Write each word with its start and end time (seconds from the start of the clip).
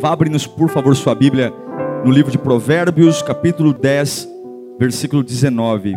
Vá 0.00 0.12
abrir-nos, 0.12 0.46
por 0.46 0.70
favor, 0.70 0.94
sua 0.94 1.12
Bíblia 1.12 1.52
no 2.04 2.12
livro 2.12 2.30
de 2.30 2.38
Provérbios, 2.38 3.20
capítulo 3.20 3.72
10, 3.72 4.28
versículo 4.78 5.24
19. 5.24 5.96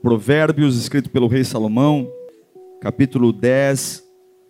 Provérbios, 0.00 0.74
escrito 0.80 1.10
pelo 1.10 1.26
rei 1.26 1.44
Salomão, 1.44 2.10
capítulo 2.80 3.30
10, 3.30 4.02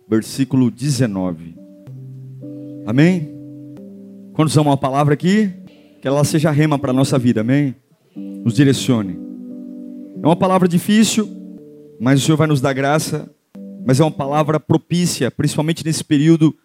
versículo 0.07 0.71
19. 0.71 1.53
Amém? 2.85 3.29
Quando 4.31 4.57
amam 4.57 4.71
a 4.71 4.77
palavra 4.77 5.15
aqui? 5.15 5.51
Que 6.01 6.07
ela 6.07 6.23
seja 6.23 6.49
rema 6.49 6.79
para 6.79 6.91
a 6.91 6.93
nossa 6.93 7.19
vida, 7.19 7.41
amém? 7.41 7.75
Nos 8.15 8.53
direcione. 8.53 9.19
É 10.23 10.25
uma 10.25 10.37
palavra 10.37 10.65
difícil, 10.65 11.27
mas 11.99 12.21
o 12.21 12.25
Senhor 12.25 12.37
vai 12.37 12.47
nos 12.47 12.61
dar 12.61 12.71
graça. 12.71 13.29
Mas 13.85 13.99
é 13.99 14.03
uma 14.03 14.11
palavra 14.11 14.61
propícia, 14.61 15.29
principalmente 15.29 15.83
nesse 15.83 16.05
período 16.05 16.55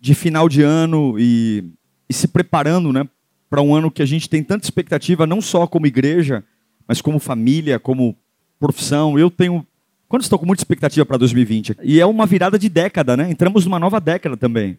de 0.00 0.14
final 0.14 0.48
de 0.48 0.62
ano 0.62 1.16
e, 1.18 1.64
e 2.08 2.14
se 2.14 2.28
preparando 2.28 2.92
né, 2.92 3.08
para 3.48 3.62
um 3.62 3.74
ano 3.74 3.90
que 3.90 4.02
a 4.02 4.06
gente 4.06 4.28
tem 4.28 4.42
tanta 4.42 4.64
expectativa, 4.64 5.26
não 5.26 5.40
só 5.40 5.66
como 5.66 5.86
igreja, 5.86 6.44
mas 6.86 7.00
como 7.00 7.18
família, 7.18 7.78
como 7.78 8.16
profissão. 8.58 9.18
Eu 9.18 9.30
tenho. 9.30 9.66
Quando 10.08 10.22
estou 10.22 10.38
com 10.38 10.46
muita 10.46 10.60
expectativa 10.60 11.04
para 11.04 11.16
2020? 11.16 11.76
E 11.82 12.00
é 12.00 12.06
uma 12.06 12.26
virada 12.26 12.58
de 12.58 12.68
década, 12.68 13.16
né? 13.16 13.30
Entramos 13.30 13.64
numa 13.64 13.78
nova 13.78 14.00
década 14.00 14.36
também 14.36 14.78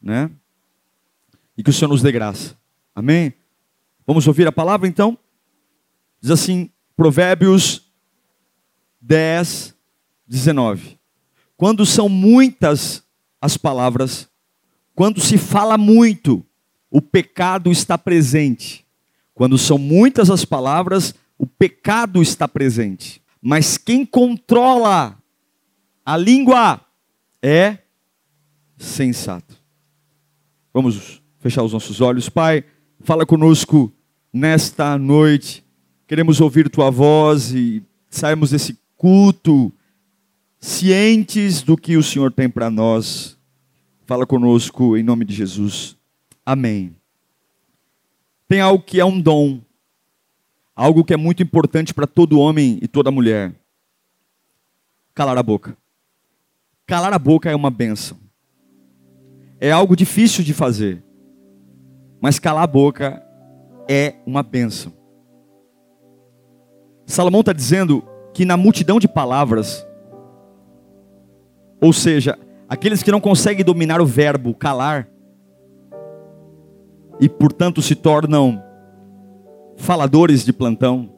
né? 0.00 0.30
E 1.56 1.62
que 1.62 1.70
o 1.70 1.72
Senhor 1.72 1.88
nos 1.88 2.02
dê 2.02 2.10
graça. 2.10 2.56
Amém? 2.94 3.34
Vamos 4.06 4.26
ouvir 4.26 4.46
a 4.46 4.52
palavra 4.52 4.88
então? 4.88 5.18
Diz 6.20 6.30
assim, 6.30 6.70
Provérbios 6.96 7.90
10, 9.00 9.74
19. 10.26 10.98
Quando 11.56 11.84
são 11.84 12.08
muitas 12.08 13.04
as 13.40 13.56
palavras, 13.56 14.29
quando 14.94 15.20
se 15.20 15.38
fala 15.38 15.78
muito, 15.78 16.44
o 16.90 17.00
pecado 17.00 17.70
está 17.70 17.96
presente. 17.96 18.84
Quando 19.34 19.56
são 19.56 19.78
muitas 19.78 20.30
as 20.30 20.44
palavras, 20.44 21.14
o 21.38 21.46
pecado 21.46 22.20
está 22.20 22.46
presente. 22.46 23.22
Mas 23.40 23.78
quem 23.78 24.04
controla 24.04 25.16
a 26.04 26.16
língua 26.16 26.80
é 27.42 27.78
sensato. 28.76 29.56
Vamos 30.72 31.22
fechar 31.38 31.62
os 31.62 31.72
nossos 31.72 32.00
olhos. 32.00 32.28
Pai, 32.28 32.64
fala 33.00 33.24
conosco 33.24 33.92
nesta 34.32 34.98
noite. 34.98 35.64
Queremos 36.06 36.40
ouvir 36.40 36.68
tua 36.68 36.90
voz 36.90 37.52
e 37.52 37.82
sairmos 38.10 38.50
desse 38.50 38.78
culto 38.96 39.72
cientes 40.60 41.62
do 41.62 41.76
que 41.76 41.96
o 41.96 42.02
Senhor 42.02 42.30
tem 42.30 42.48
para 42.48 42.70
nós. 42.70 43.38
Fala 44.10 44.26
conosco 44.26 44.96
em 44.96 45.04
nome 45.04 45.24
de 45.24 45.32
Jesus. 45.32 45.96
Amém. 46.44 46.96
Tem 48.48 48.60
algo 48.60 48.82
que 48.82 48.98
é 48.98 49.04
um 49.04 49.20
dom, 49.20 49.60
algo 50.74 51.04
que 51.04 51.14
é 51.14 51.16
muito 51.16 51.44
importante 51.44 51.94
para 51.94 52.08
todo 52.08 52.40
homem 52.40 52.80
e 52.82 52.88
toda 52.88 53.12
mulher. 53.12 53.54
Calar 55.14 55.38
a 55.38 55.42
boca. 55.44 55.76
Calar 56.88 57.12
a 57.12 57.20
boca 57.20 57.48
é 57.48 57.54
uma 57.54 57.70
benção 57.70 58.18
é 59.60 59.70
algo 59.70 59.94
difícil 59.94 60.42
de 60.42 60.52
fazer. 60.52 61.04
Mas 62.20 62.40
calar 62.40 62.64
a 62.64 62.66
boca 62.66 63.24
é 63.88 64.16
uma 64.26 64.42
benção. 64.42 64.92
Salomão 67.06 67.42
está 67.42 67.52
dizendo 67.52 68.02
que 68.34 68.44
na 68.44 68.56
multidão 68.56 68.98
de 68.98 69.06
palavras, 69.06 69.86
ou 71.80 71.92
seja, 71.92 72.36
aqueles 72.70 73.02
que 73.02 73.10
não 73.10 73.20
conseguem 73.20 73.64
dominar 73.64 74.00
o 74.00 74.06
verbo 74.06 74.54
calar, 74.54 75.08
e 77.20 77.28
portanto 77.28 77.82
se 77.82 77.96
tornam 77.96 78.62
faladores 79.76 80.44
de 80.44 80.52
plantão, 80.52 81.12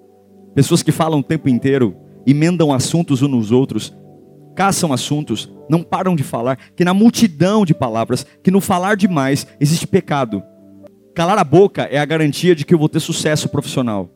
pessoas 0.55 0.83
que 0.83 0.91
falam 0.91 1.21
o 1.21 1.23
tempo 1.23 1.51
inteiro, 1.51 1.95
emendam 2.27 2.73
assuntos 2.73 3.21
uns 3.21 3.31
nos 3.31 3.53
outros, 3.53 3.95
caçam 4.57 4.95
assuntos, 4.95 5.53
não 5.69 5.83
param 5.83 6.17
de 6.17 6.23
falar, 6.23 6.57
que 6.75 6.87
na 6.87 6.95
multidão 6.95 7.67
de 7.67 7.75
palavras, 7.75 8.27
que 8.43 8.51
no 8.51 8.61
falar 8.61 8.97
demais 8.97 9.47
existe 9.61 9.87
pecado. 9.87 10.43
Calar 11.15 11.39
a 11.39 11.45
boca 11.45 11.83
é 11.83 11.99
a 11.99 12.05
garantia 12.07 12.55
de 12.55 12.65
que 12.65 12.73
eu 12.73 12.79
vou 12.79 12.89
ter 12.89 13.01
sucesso 13.01 13.49
profissional. 13.51 14.11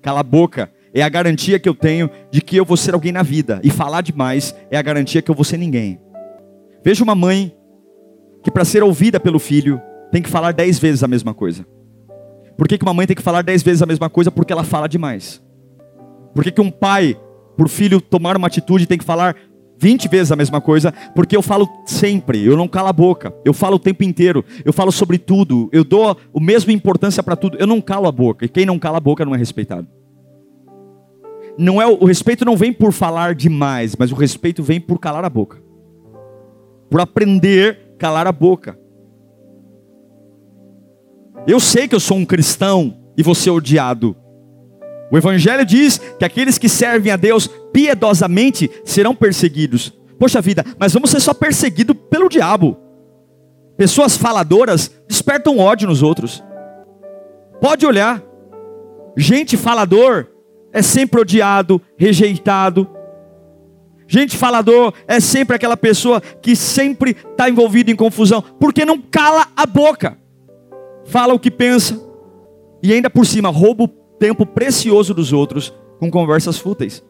Calar 0.00 0.20
a 0.20 0.22
boca 0.22 0.70
é 0.94 1.02
a 1.02 1.08
garantia 1.08 1.58
que 1.58 1.68
eu 1.68 1.74
tenho 1.74 2.08
de 2.30 2.40
que 2.40 2.56
eu 2.56 2.64
vou 2.64 2.76
ser 2.76 2.94
alguém 2.94 3.10
na 3.10 3.22
vida. 3.22 3.60
E 3.64 3.70
falar 3.70 4.02
demais 4.02 4.54
é 4.70 4.78
a 4.78 4.82
garantia 4.82 5.20
que 5.20 5.30
eu 5.30 5.34
vou 5.34 5.44
ser 5.44 5.56
ninguém. 5.56 5.98
Veja 6.86 7.02
uma 7.02 7.16
mãe 7.16 7.52
que 8.44 8.48
para 8.48 8.64
ser 8.64 8.80
ouvida 8.80 9.18
pelo 9.18 9.40
filho 9.40 9.82
tem 10.12 10.22
que 10.22 10.30
falar 10.30 10.52
dez 10.52 10.78
vezes 10.78 11.02
a 11.02 11.08
mesma 11.08 11.34
coisa. 11.34 11.66
Por 12.56 12.68
que, 12.68 12.78
que 12.78 12.84
uma 12.84 12.94
mãe 12.94 13.08
tem 13.08 13.16
que 13.16 13.22
falar 13.24 13.42
dez 13.42 13.60
vezes 13.60 13.82
a 13.82 13.86
mesma 13.86 14.08
coisa? 14.08 14.30
Porque 14.30 14.52
ela 14.52 14.62
fala 14.62 14.88
demais. 14.88 15.42
Por 16.32 16.44
que, 16.44 16.52
que 16.52 16.60
um 16.60 16.70
pai, 16.70 17.20
por 17.56 17.68
filho 17.68 18.00
tomar 18.00 18.36
uma 18.36 18.46
atitude, 18.46 18.86
tem 18.86 18.96
que 18.96 19.04
falar 19.04 19.34
20 19.80 20.06
vezes 20.06 20.30
a 20.30 20.36
mesma 20.36 20.60
coisa, 20.60 20.94
porque 21.12 21.36
eu 21.36 21.42
falo 21.42 21.68
sempre, 21.84 22.46
eu 22.46 22.56
não 22.56 22.68
calo 22.68 22.86
a 22.86 22.92
boca, 22.92 23.34
eu 23.44 23.52
falo 23.52 23.74
o 23.74 23.80
tempo 23.80 24.04
inteiro, 24.04 24.44
eu 24.64 24.72
falo 24.72 24.92
sobre 24.92 25.18
tudo, 25.18 25.68
eu 25.72 25.82
dou 25.82 26.10
a 26.10 26.40
mesma 26.40 26.72
importância 26.72 27.20
para 27.20 27.34
tudo, 27.34 27.58
eu 27.58 27.66
não 27.66 27.80
calo 27.80 28.06
a 28.06 28.12
boca, 28.12 28.44
e 28.44 28.48
quem 28.48 28.64
não 28.64 28.78
cala 28.78 28.98
a 28.98 29.00
boca 29.00 29.24
não 29.24 29.34
é 29.34 29.38
respeitado. 29.38 29.88
Não 31.58 31.82
é 31.82 31.86
o 31.86 32.04
respeito 32.04 32.44
não 32.44 32.56
vem 32.56 32.72
por 32.72 32.92
falar 32.92 33.34
demais, 33.34 33.96
mas 33.96 34.12
o 34.12 34.14
respeito 34.14 34.62
vem 34.62 34.80
por 34.80 35.00
calar 35.00 35.24
a 35.24 35.28
boca. 35.28 35.65
Por 36.90 37.00
aprender 37.00 37.92
a 37.94 37.98
calar 37.98 38.26
a 38.26 38.32
boca. 38.32 38.78
Eu 41.46 41.60
sei 41.60 41.86
que 41.86 41.94
eu 41.94 42.00
sou 42.00 42.16
um 42.16 42.24
cristão 42.24 42.96
e 43.16 43.22
vou 43.22 43.34
ser 43.34 43.50
odiado. 43.50 44.16
O 45.10 45.16
Evangelho 45.16 45.64
diz 45.64 45.98
que 46.18 46.24
aqueles 46.24 46.58
que 46.58 46.68
servem 46.68 47.12
a 47.12 47.16
Deus 47.16 47.48
piedosamente 47.72 48.70
serão 48.84 49.14
perseguidos. 49.14 49.92
Poxa 50.18 50.40
vida, 50.40 50.64
mas 50.78 50.92
vamos 50.92 51.10
ser 51.10 51.20
só 51.20 51.32
perseguidos 51.32 51.96
pelo 52.10 52.28
diabo. 52.28 52.76
Pessoas 53.76 54.16
faladoras 54.16 54.90
despertam 55.06 55.58
ódio 55.58 55.86
nos 55.86 56.02
outros. 56.02 56.42
Pode 57.60 57.86
olhar. 57.86 58.22
Gente 59.16 59.56
falador 59.56 60.26
é 60.72 60.82
sempre 60.82 61.20
odiado, 61.20 61.80
rejeitado. 61.96 62.88
Gente 64.08 64.36
falador 64.36 64.92
é 65.08 65.18
sempre 65.18 65.56
aquela 65.56 65.76
pessoa 65.76 66.20
que 66.20 66.54
sempre 66.54 67.10
está 67.10 67.48
envolvida 67.48 67.90
em 67.90 67.96
confusão, 67.96 68.42
porque 68.60 68.84
não 68.84 69.00
cala 69.00 69.48
a 69.56 69.66
boca, 69.66 70.16
fala 71.06 71.34
o 71.34 71.38
que 71.38 71.50
pensa 71.50 72.00
e 72.82 72.92
ainda 72.92 73.10
por 73.10 73.26
cima 73.26 73.48
rouba 73.48 73.84
o 73.84 73.88
tempo 73.88 74.46
precioso 74.46 75.12
dos 75.12 75.32
outros 75.32 75.74
com 75.98 76.10
conversas 76.10 76.58
fúteis. 76.58 77.04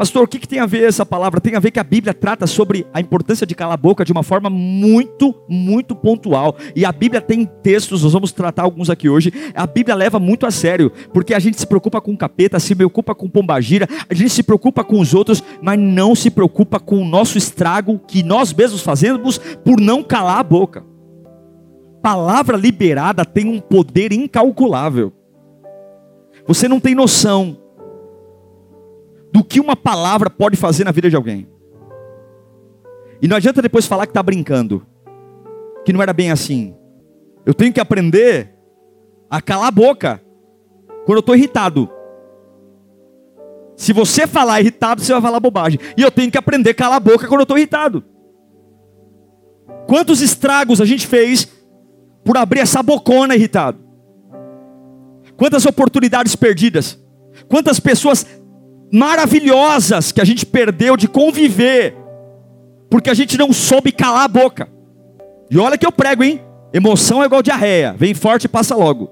Pastor, 0.00 0.24
o 0.24 0.26
que, 0.26 0.38
que, 0.38 0.48
tem 0.48 0.60
a 0.60 0.64
ver 0.64 0.88
essa 0.88 1.04
palavra? 1.04 1.42
Tem 1.42 1.54
a 1.54 1.60
ver 1.60 1.70
que 1.70 1.78
a 1.78 1.84
Bíblia 1.84 2.14
trata 2.14 2.46
sobre 2.46 2.86
a 2.90 3.02
importância 3.02 3.46
de 3.46 3.54
calar 3.54 3.74
a 3.74 3.76
boca 3.76 4.02
de 4.02 4.10
uma 4.10 4.22
forma 4.22 4.48
muito, 4.48 5.34
muito 5.46 5.94
pontual. 5.94 6.56
E 6.74 6.86
a 6.86 6.90
Bíblia 6.90 7.20
tem 7.20 7.44
textos, 7.44 8.02
nós 8.02 8.14
vamos 8.14 8.32
tratar 8.32 8.62
alguns 8.62 8.88
aqui 8.88 9.10
hoje. 9.10 9.30
A 9.54 9.66
Bíblia 9.66 9.94
leva 9.94 10.18
muito 10.18 10.46
a 10.46 10.50
sério, 10.50 10.90
porque 11.12 11.34
a 11.34 11.38
gente 11.38 11.60
se 11.60 11.66
preocupa 11.66 12.00
com 12.00 12.16
capeta, 12.16 12.58
se 12.58 12.74
preocupa 12.74 13.14
com 13.14 13.28
pombagira, 13.28 13.86
a 14.08 14.14
gente 14.14 14.30
se 14.30 14.42
preocupa 14.42 14.82
com 14.82 14.98
os 15.00 15.12
outros, 15.12 15.44
mas 15.60 15.78
não 15.78 16.14
se 16.14 16.30
preocupa 16.30 16.80
com 16.80 17.02
o 17.02 17.04
nosso 17.04 17.36
estrago 17.36 18.00
que 18.08 18.22
nós 18.22 18.54
mesmos 18.54 18.80
fazemos 18.80 19.36
por 19.36 19.78
não 19.78 20.02
calar 20.02 20.38
a 20.38 20.42
boca. 20.42 20.82
Palavra 22.02 22.56
liberada 22.56 23.22
tem 23.22 23.46
um 23.46 23.60
poder 23.60 24.14
incalculável. 24.14 25.12
Você 26.46 26.66
não 26.66 26.80
tem 26.80 26.94
noção 26.94 27.58
do 29.32 29.44
que 29.44 29.60
uma 29.60 29.76
palavra 29.76 30.28
pode 30.28 30.56
fazer 30.56 30.84
na 30.84 30.92
vida 30.92 31.08
de 31.08 31.16
alguém. 31.16 31.48
E 33.22 33.28
não 33.28 33.36
adianta 33.36 33.62
depois 33.62 33.86
falar 33.86 34.06
que 34.06 34.10
está 34.10 34.22
brincando, 34.22 34.86
que 35.84 35.92
não 35.92 36.02
era 36.02 36.12
bem 36.12 36.30
assim. 36.30 36.74
Eu 37.44 37.54
tenho 37.54 37.72
que 37.72 37.80
aprender 37.80 38.54
a 39.28 39.40
calar 39.40 39.68
a 39.68 39.72
boca 39.72 40.22
quando 41.04 41.18
eu 41.18 41.20
estou 41.20 41.36
irritado. 41.36 41.88
Se 43.76 43.92
você 43.92 44.26
falar 44.26 44.60
irritado, 44.60 45.00
você 45.00 45.12
vai 45.12 45.22
falar 45.22 45.40
bobagem. 45.40 45.80
E 45.96 46.02
eu 46.02 46.10
tenho 46.10 46.30
que 46.30 46.38
aprender 46.38 46.70
a 46.70 46.74
calar 46.74 46.96
a 46.96 47.00
boca 47.00 47.26
quando 47.26 47.40
eu 47.40 47.44
estou 47.44 47.56
irritado. 47.56 48.04
Quantos 49.86 50.20
estragos 50.20 50.80
a 50.80 50.84
gente 50.84 51.06
fez 51.06 51.48
por 52.24 52.36
abrir 52.36 52.60
essa 52.60 52.82
bocona 52.82 53.34
irritado. 53.34 53.78
Quantas 55.36 55.64
oportunidades 55.64 56.36
perdidas. 56.36 56.98
Quantas 57.48 57.80
pessoas 57.80 58.26
maravilhosas 58.92 60.12
que 60.12 60.20
a 60.20 60.24
gente 60.24 60.44
perdeu 60.44 60.96
de 60.96 61.06
conviver, 61.06 61.96
porque 62.90 63.10
a 63.10 63.14
gente 63.14 63.38
não 63.38 63.52
soube 63.52 63.92
calar 63.92 64.24
a 64.24 64.28
boca. 64.28 64.68
E 65.50 65.58
olha 65.58 65.78
que 65.78 65.86
eu 65.86 65.92
prego, 65.92 66.22
hein? 66.22 66.40
Emoção 66.72 67.22
é 67.22 67.26
igual 67.26 67.42
diarreia, 67.42 67.94
vem 67.96 68.14
forte 68.14 68.44
e 68.44 68.48
passa 68.48 68.74
logo. 68.76 69.10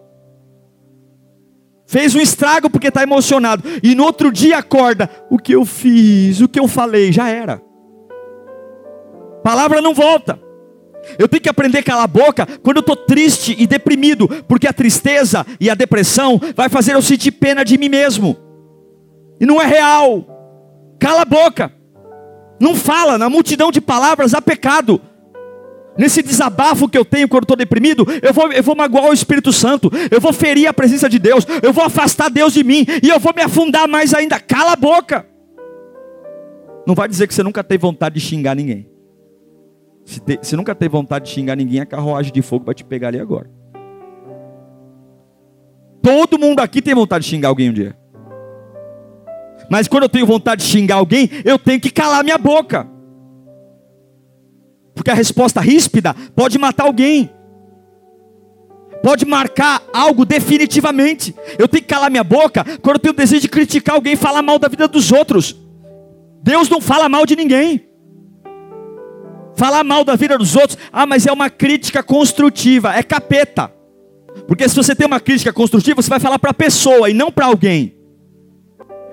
Fez 1.87 2.15
um 2.15 2.21
estrago 2.21 2.69
porque 2.69 2.89
está 2.89 3.03
emocionado, 3.03 3.63
e 3.83 3.95
no 3.95 4.05
outro 4.05 4.31
dia 4.31 4.59
acorda: 4.59 5.09
o 5.31 5.39
que 5.39 5.53
eu 5.53 5.65
fiz, 5.65 6.41
o 6.41 6.49
que 6.49 6.61
eu 6.61 6.69
falei, 6.69 7.11
já 7.11 7.29
era. 7.29 7.61
Palavra 9.43 9.81
não 9.81 9.95
volta. 9.95 10.39
Eu 11.19 11.29
tenho 11.29 11.41
que 11.41 11.49
aprender 11.49 11.79
a 11.79 11.83
calar 11.83 12.05
a 12.05 12.09
boca 12.09 12.47
quando 12.63 12.79
eu 12.79 12.81
estou 12.81 12.97
triste 12.97 13.57
e 13.59 13.67
deprimido, 13.67 14.29
porque 14.47 14.67
a 14.67 14.73
tristeza 14.73 15.47
e 15.59 15.71
a 15.71 15.75
depressão 15.75 16.39
vai 16.55 16.69
fazer 16.69 16.95
eu 16.95 17.01
sentir 17.01 17.33
pena 17.33 17.65
de 17.65 17.79
mim 17.79 17.89
mesmo. 17.89 18.48
E 19.40 19.46
não 19.46 19.61
é 19.61 19.67
real. 19.67 20.25
Cala 20.99 21.23
a 21.23 21.25
boca. 21.25 21.73
Não 22.61 22.75
fala, 22.75 23.17
na 23.17 23.31
multidão 23.31 23.70
de 23.70 23.81
palavras 23.81 24.35
há 24.35 24.43
pecado. 24.43 25.00
Nesse 25.96 26.23
desabafo 26.23 26.88
que 26.88 26.96
eu 26.96 27.05
tenho 27.05 27.29
quando 27.29 27.43
estou 27.43 27.56
deprimido, 27.56 28.06
eu 28.23 28.32
vou, 28.32 28.52
eu 28.52 28.62
vou 28.62 28.76
magoar 28.76 29.06
o 29.06 29.12
Espírito 29.12 29.52
Santo, 29.52 29.90
eu 30.12 30.20
vou 30.20 30.32
ferir 30.32 30.69
a 30.69 30.73
presença 30.73 31.08
de 31.08 31.19
Deus, 31.19 31.44
eu 31.61 31.73
vou 31.73 31.85
afastar 31.85 32.31
Deus 32.31 32.52
de 32.52 32.62
mim, 32.62 32.87
e 33.02 33.08
eu 33.08 33.19
vou 33.19 33.32
me 33.35 33.43
afundar 33.43 33.88
mais 33.88 34.14
ainda. 34.14 34.38
Cala 34.38 34.73
a 34.73 34.76
boca. 34.76 35.26
Não 36.87 36.94
vai 36.94 37.08
dizer 37.08 37.26
que 37.26 37.34
você 37.34 37.43
nunca 37.43 37.64
teve 37.64 37.82
vontade 37.82 38.14
de 38.14 38.20
xingar 38.20 38.55
ninguém. 38.55 38.88
Se, 40.05 40.20
te, 40.20 40.38
se 40.41 40.56
nunca 40.56 40.75
teve 40.75 40.91
vontade 40.91 41.26
de 41.26 41.32
xingar 41.32 41.56
ninguém, 41.56 41.81
a 41.81 41.87
carruagem 41.87 42.32
de 42.32 42.43
fogo 42.43 42.64
vai 42.64 42.75
te 42.75 42.84
pegar 42.84 43.08
ali 43.08 43.20
agora. 43.20 43.50
Todo 46.00 46.38
mundo 46.38 46.61
aqui 46.61 46.81
tem 46.81 46.94
vontade 46.94 47.25
de 47.25 47.31
xingar 47.31 47.49
alguém 47.49 47.70
um 47.70 47.73
dia. 47.73 47.96
Mas 49.70 49.87
quando 49.87 50.05
eu 50.05 50.09
tenho 50.09 50.26
vontade 50.26 50.62
de 50.65 50.70
xingar 50.70 50.97
alguém, 50.97 51.31
eu 51.44 51.59
tenho 51.59 51.81
que 51.81 51.91
calar 51.91 52.25
minha 52.25 52.38
boca. 52.38 52.88
Porque 54.94 55.11
a 55.11 55.15
resposta 55.15 55.61
ríspida 55.61 56.15
pode 56.35 56.59
matar 56.59 56.85
alguém. 56.85 57.31
Pode 59.03 59.25
marcar 59.25 59.82
algo 59.93 60.25
definitivamente. 60.25 61.35
Eu 61.59 61.69
tenho 61.69 61.82
que 61.82 61.88
calar 61.88 62.11
minha 62.11 62.25
boca 62.25 62.65
quando 62.82 62.97
eu 62.97 63.00
tenho 63.00 63.15
o 63.15 63.17
desejo 63.17 63.43
de 63.43 63.49
criticar 63.49 63.94
alguém 63.94 64.17
falar 64.17 64.43
mal 64.43 64.59
da 64.59 64.69
vida 64.69 64.88
dos 64.88 65.12
outros. 65.12 65.56
Deus 66.43 66.69
não 66.69 66.81
fala 66.81 67.09
mal 67.09 67.25
de 67.25 67.37
ninguém. 67.37 67.87
Falar 69.55 69.85
mal 69.85 70.05
da 70.05 70.15
vida 70.17 70.38
dos 70.38 70.55
outros, 70.56 70.79
ah, 70.93 71.05
mas 71.05 71.26
é 71.26 71.32
uma 71.32 71.50
crítica 71.50 72.03
construtiva, 72.03 72.94
é 72.94 73.03
capeta. 73.03 73.73
Porque 74.47 74.69
se 74.69 74.75
você 74.75 74.94
tem 74.94 75.06
uma 75.06 75.20
crítica 75.20 75.53
construtiva, 75.53 76.00
você 76.00 76.09
vai 76.09 76.20
falar 76.20 76.38
para 76.38 76.53
a 76.53 76.55
pessoa 76.55 77.11
e 77.11 77.15
não 77.15 77.31
para 77.31 77.47
alguém. 77.47 77.98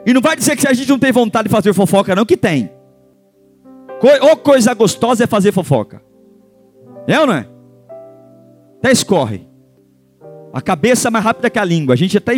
E 0.05 0.13
não 0.13 0.21
vai 0.21 0.35
dizer 0.35 0.55
que 0.55 0.67
a 0.67 0.73
gente 0.73 0.89
não 0.89 0.99
tem 0.99 1.11
vontade 1.11 1.47
de 1.47 1.51
fazer 1.51 1.73
fofoca, 1.73 2.15
não, 2.15 2.25
que 2.25 2.37
tem. 2.37 2.69
Ou 4.21 4.37
coisa 4.37 4.73
gostosa 4.73 5.23
é 5.23 5.27
fazer 5.27 5.51
fofoca. 5.51 6.01
É 7.07 7.19
ou 7.19 7.25
não 7.25 7.33
é? 7.33 7.47
Até 8.79 8.91
escorre. 8.91 9.47
A 10.53 10.61
cabeça 10.61 11.07
é 11.07 11.11
mais 11.11 11.25
rápida 11.25 11.49
que 11.49 11.57
a 11.57 11.65
língua. 11.65 11.93
A 11.93 11.97
gente 11.97 12.17
até. 12.17 12.33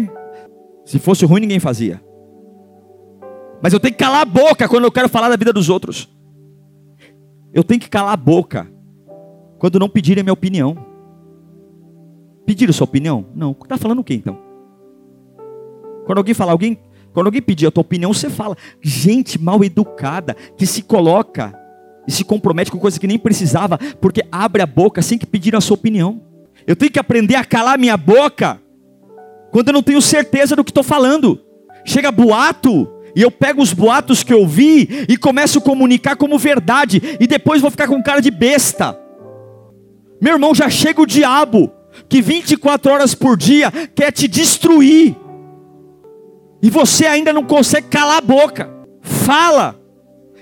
Se 0.86 0.98
fosse 0.98 1.26
ruim, 1.26 1.42
ninguém 1.42 1.60
fazia. 1.60 2.02
Mas 3.62 3.74
eu 3.74 3.80
tenho 3.80 3.94
que 3.94 4.04
calar 4.04 4.22
a 4.22 4.26
boca 4.26 4.68
quando 4.70 4.86
eu 4.86 4.92
quero 4.92 5.10
falar 5.10 5.30
da 5.30 5.36
vida 5.36 5.52
dos 5.52 5.70
outros. 5.70 6.10
Eu 7.54 7.64
tenho 7.64 7.80
que 7.80 7.90
calar 7.90 8.14
a 8.14 8.18
boca 8.18 8.68
quando 9.60 9.80
não 9.80 9.90
pedirem 9.90 10.22
a 10.22 10.24
minha 10.24 10.34
opinião. 10.34 10.78
Pediram 12.46 12.72
sua 12.72 12.86
opinião? 12.86 13.26
Não. 13.36 13.52
Está 13.52 13.78
falando 13.78 14.00
o 14.00 14.04
que 14.04 14.14
então? 14.14 14.40
Quando 16.06 16.20
alguém 16.20 16.34
falar, 16.34 16.54
alguém 16.54 16.80
quando 17.18 17.26
alguém 17.30 17.42
pedir 17.42 17.66
a 17.66 17.72
tua 17.72 17.82
opinião, 17.82 18.14
você 18.14 18.30
fala. 18.30 18.56
Gente 18.80 19.42
mal 19.42 19.64
educada 19.64 20.38
que 20.56 20.68
se 20.68 20.84
coloca 20.84 21.52
e 22.08 22.12
se 22.12 22.24
compromete 22.24 22.70
com 22.70 22.78
coisa 22.78 23.00
que 23.00 23.08
nem 23.08 23.18
precisava, 23.18 23.80
porque 24.00 24.24
abre 24.32 24.62
a 24.62 24.68
boca 24.68 25.02
sem 25.02 25.18
que 25.18 25.26
pedir 25.26 25.56
a 25.56 25.60
sua 25.60 25.74
opinião. 25.74 26.22
Eu 26.68 26.76
tenho 26.76 26.92
que 26.92 27.00
aprender 27.00 27.34
a 27.34 27.44
calar 27.44 27.80
minha 27.80 27.98
boca 27.98 28.62
quando 29.52 29.70
eu 29.70 29.74
não 29.74 29.82
tenho 29.82 30.00
certeza 30.00 30.56
do 30.56 30.64
que 30.64 30.70
estou 30.70 30.84
falando. 30.84 31.42
Chega 31.84 32.12
boato, 32.12 32.88
e 33.16 33.24
eu 33.24 33.32
pego 33.32 33.64
os 33.64 33.74
boatos 33.74 34.22
que 34.22 34.32
eu 34.32 34.46
vi 34.46 35.08
e 35.10 35.18
começo 35.18 35.58
a 35.58 35.62
comunicar 35.62 36.16
como 36.18 36.38
verdade, 36.38 37.02
e 37.20 37.26
depois 37.26 37.64
vou 37.64 37.72
ficar 37.72 37.88
com 37.88 38.04
cara 38.04 38.22
de 38.22 38.30
besta. 38.30 38.96
Meu 40.22 40.34
irmão, 40.34 40.54
já 40.54 40.70
chega 40.70 41.02
o 41.02 41.08
diabo, 41.08 41.72
que 42.08 42.22
24 42.22 42.92
horas 42.92 43.16
por 43.16 43.36
dia 43.36 43.72
quer 43.72 44.12
te 44.12 44.28
destruir. 44.28 45.16
E 46.62 46.70
você 46.70 47.06
ainda 47.06 47.32
não 47.32 47.44
consegue 47.44 47.88
calar 47.88 48.18
a 48.18 48.22
boca. 48.22 48.70
Fala. 49.02 49.80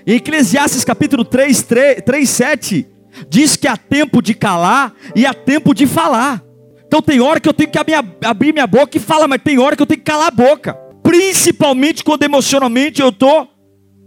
Em 0.06 0.14
Eclesiastes 0.14 0.84
capítulo 0.84 1.24
3, 1.24 1.62
3, 1.62 2.02
3 2.02 2.30
7, 2.30 2.86
diz 3.28 3.56
que 3.56 3.66
há 3.66 3.76
tempo 3.76 4.22
de 4.22 4.34
calar 4.34 4.94
e 5.14 5.26
há 5.26 5.34
tempo 5.34 5.74
de 5.74 5.86
falar. 5.86 6.42
Então 6.86 7.02
tem 7.02 7.20
hora 7.20 7.40
que 7.40 7.48
eu 7.48 7.52
tenho 7.52 7.70
que 7.70 7.78
abrir 8.24 8.52
minha 8.52 8.66
boca 8.66 8.96
e 8.96 9.00
falar, 9.00 9.26
mas 9.26 9.42
tem 9.42 9.58
hora 9.58 9.74
que 9.74 9.82
eu 9.82 9.86
tenho 9.86 9.98
que 9.98 10.10
calar 10.10 10.28
a 10.28 10.30
boca. 10.30 10.74
Principalmente 11.02 12.04
quando 12.04 12.22
emocionalmente 12.22 13.02
eu 13.02 13.08
estou 13.08 13.48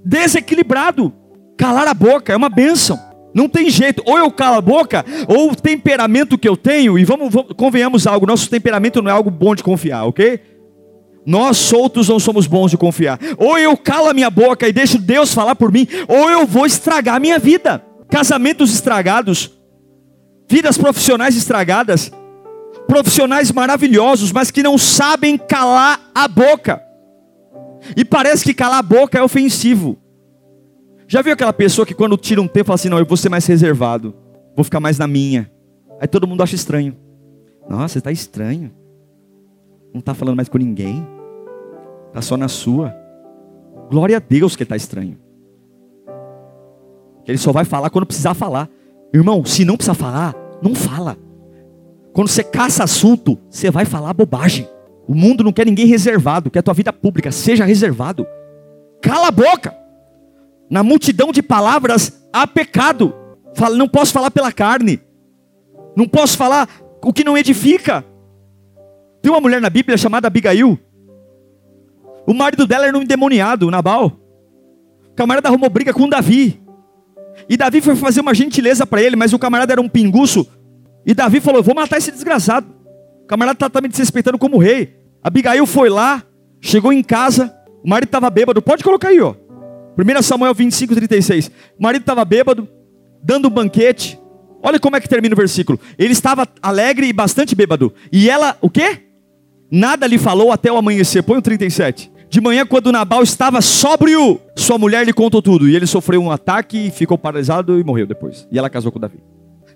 desequilibrado. 0.05 1.13
Calar 1.57 1.87
a 1.87 1.93
boca 1.93 2.31
é 2.31 2.37
uma 2.37 2.49
bênção. 2.49 2.97
Não 3.33 3.47
tem 3.47 3.69
jeito, 3.69 4.01
ou 4.05 4.17
eu 4.17 4.31
calo 4.31 4.57
a 4.57 4.61
boca, 4.61 5.05
ou 5.27 5.51
o 5.51 5.55
temperamento 5.55 6.37
que 6.37 6.49
eu 6.49 6.57
tenho, 6.57 6.97
e 6.97 7.05
vamos, 7.05 7.31
vamos 7.31 7.53
convenhamos 7.55 8.07
algo, 8.07 8.25
nosso 8.25 8.49
temperamento 8.49 9.01
não 9.01 9.11
é 9.11 9.13
algo 9.13 9.29
bom 9.29 9.53
de 9.53 9.61
confiar, 9.61 10.05
ok? 10.05 10.39
Nós 11.25 11.57
soltos 11.57 12.07
não 12.09 12.19
somos 12.19 12.47
bons 12.47 12.71
de 12.71 12.77
confiar. 12.77 13.19
Ou 13.37 13.57
eu 13.57 13.75
calo 13.77 14.09
a 14.09 14.13
minha 14.13 14.29
boca 14.29 14.67
e 14.67 14.73
deixo 14.73 14.97
Deus 14.97 15.33
falar 15.33 15.55
por 15.55 15.71
mim, 15.71 15.87
ou 16.07 16.29
eu 16.29 16.45
vou 16.45 16.65
estragar 16.65 17.15
a 17.15 17.19
minha 17.19 17.37
vida. 17.37 17.83
Casamentos 18.09 18.73
estragados, 18.73 19.51
vidas 20.49 20.77
profissionais 20.77 21.35
estragadas, 21.35 22.11
profissionais 22.87 23.51
maravilhosos, 23.51 24.31
mas 24.31 24.49
que 24.49 24.63
não 24.63 24.77
sabem 24.77 25.37
calar 25.37 26.09
a 26.15 26.27
boca. 26.27 26.81
E 27.95 28.03
parece 28.03 28.43
que 28.43 28.53
calar 28.53 28.79
a 28.79 28.83
boca 28.83 29.17
é 29.17 29.21
ofensivo. 29.21 29.97
Já 31.07 31.21
viu 31.21 31.33
aquela 31.33 31.53
pessoa 31.53 31.85
que 31.85 31.93
quando 31.93 32.17
tira 32.17 32.41
um 32.41 32.47
tempo 32.47 32.67
fala 32.67 32.75
assim: 32.75 32.89
não, 32.89 32.99
eu 32.99 33.05
vou 33.05 33.17
ser 33.17 33.29
mais 33.29 33.45
reservado, 33.45 34.15
vou 34.55 34.63
ficar 34.63 34.79
mais 34.79 34.97
na 34.97 35.07
minha. 35.07 35.51
Aí 35.99 36.07
todo 36.07 36.27
mundo 36.27 36.41
acha 36.41 36.55
estranho. 36.55 36.95
Nossa, 37.69 37.93
você 37.93 37.99
está 37.99 38.11
estranho. 38.11 38.71
Não 39.93 39.99
está 39.99 40.13
falando 40.13 40.35
mais 40.35 40.49
com 40.49 40.57
ninguém. 40.57 41.05
Está 42.07 42.21
só 42.21 42.37
na 42.37 42.47
sua. 42.47 42.93
Glória 43.89 44.17
a 44.17 44.19
Deus 44.19 44.55
que 44.55 44.63
está 44.63 44.75
estranho. 44.75 45.17
Ele 47.27 47.37
só 47.37 47.51
vai 47.51 47.65
falar 47.65 47.89
quando 47.89 48.05
precisar 48.05 48.33
falar. 48.33 48.69
Irmão, 49.13 49.43
se 49.45 49.65
não 49.65 49.75
precisar 49.75 49.95
falar, 49.95 50.35
não 50.61 50.75
fala. 50.75 51.17
Quando 52.13 52.27
você 52.27 52.43
caça 52.43 52.83
assunto, 52.83 53.37
você 53.49 53.71
vai 53.71 53.85
falar 53.85 54.13
bobagem. 54.13 54.67
O 55.07 55.15
mundo 55.15 55.43
não 55.43 55.51
quer 55.51 55.65
ninguém 55.65 55.87
reservado, 55.87 56.51
quer 56.51 56.61
tua 56.61 56.73
vida 56.73 56.93
pública, 56.93 57.31
seja 57.31 57.65
reservado. 57.65 58.27
Cala 59.01 59.27
a 59.27 59.31
boca. 59.31 59.75
Na 60.69 60.83
multidão 60.83 61.31
de 61.31 61.41
palavras 61.41 62.27
há 62.31 62.45
pecado. 62.45 63.13
Não 63.75 63.87
posso 63.87 64.13
falar 64.13 64.29
pela 64.31 64.51
carne. 64.51 64.99
Não 65.95 66.07
posso 66.07 66.37
falar 66.37 66.69
o 67.03 67.11
que 67.11 67.23
não 67.23 67.37
edifica. 67.37 68.05
Tem 69.21 69.31
uma 69.31 69.41
mulher 69.41 69.61
na 69.61 69.69
Bíblia 69.69 69.97
chamada 69.97 70.27
Abigail. 70.27 70.79
O 72.25 72.33
marido 72.33 72.65
dela 72.67 72.85
era 72.85 72.97
um 72.97 73.01
endemoniado, 73.01 73.69
Nabal. 73.71 74.19
O 75.11 75.15
camarada 75.15 75.47
arrumou 75.47 75.69
briga 75.69 75.93
com 75.93 76.07
Davi. 76.07 76.61
E 77.47 77.57
Davi 77.57 77.81
foi 77.81 77.95
fazer 77.95 78.21
uma 78.21 78.33
gentileza 78.33 78.85
para 78.85 79.01
ele, 79.01 79.15
mas 79.15 79.33
o 79.33 79.39
camarada 79.39 79.73
era 79.73 79.81
um 79.81 79.89
pinguço. 79.89 80.47
E 81.05 81.13
Davi 81.13 81.39
falou: 81.39 81.63
Vou 81.63 81.75
matar 81.75 81.97
esse 81.97 82.11
desgraçado. 82.11 82.67
O 83.23 83.27
camarada 83.27 83.55
está 83.55 83.69
tá 83.69 83.81
me 83.81 83.87
desrespeitando 83.87 84.37
como 84.37 84.57
rei. 84.57 84.97
Abigail 85.23 85.65
foi 85.65 85.89
lá, 85.89 86.23
chegou 86.61 86.93
em 86.93 87.03
casa. 87.03 87.55
O 87.83 87.89
marido 87.89 88.09
estava 88.09 88.29
bêbado. 88.29 88.61
Pode 88.61 88.83
colocar 88.83 89.09
aí, 89.09 89.19
ó. 89.19 89.35
1 89.97 90.21
Samuel 90.21 90.53
25, 90.53 90.95
36. 90.95 91.47
O 91.77 91.83
marido 91.83 92.01
estava 92.01 92.23
bêbado, 92.23 92.67
dando 93.23 93.47
um 93.47 93.51
banquete. 93.51 94.19
Olha 94.61 94.79
como 94.79 94.95
é 94.95 95.01
que 95.01 95.09
termina 95.09 95.33
o 95.33 95.37
versículo. 95.37 95.79
Ele 95.97 96.13
estava 96.13 96.47
alegre 96.61 97.07
e 97.07 97.13
bastante 97.13 97.55
bêbado. 97.55 97.93
E 98.11 98.29
ela, 98.29 98.57
o 98.61 98.69
quê? 98.69 99.08
Nada 99.71 100.07
lhe 100.07 100.17
falou 100.17 100.51
até 100.51 100.71
o 100.71 100.77
amanhecer. 100.77 101.23
Põe 101.23 101.37
o 101.37 101.41
37. 101.41 102.11
De 102.29 102.39
manhã, 102.39 102.65
quando 102.65 102.91
Nabal 102.91 103.23
estava 103.23 103.61
sóbrio, 103.61 104.39
sua 104.55 104.77
mulher 104.77 105.05
lhe 105.05 105.13
contou 105.13 105.41
tudo. 105.41 105.67
E 105.67 105.75
ele 105.75 105.87
sofreu 105.87 106.21
um 106.21 106.31
ataque, 106.31 106.91
ficou 106.91 107.17
paralisado 107.17 107.79
e 107.79 107.83
morreu 107.83 108.05
depois. 108.05 108.47
E 108.51 108.59
ela 108.59 108.69
casou 108.69 108.91
com 108.91 108.99
Davi. 108.99 109.19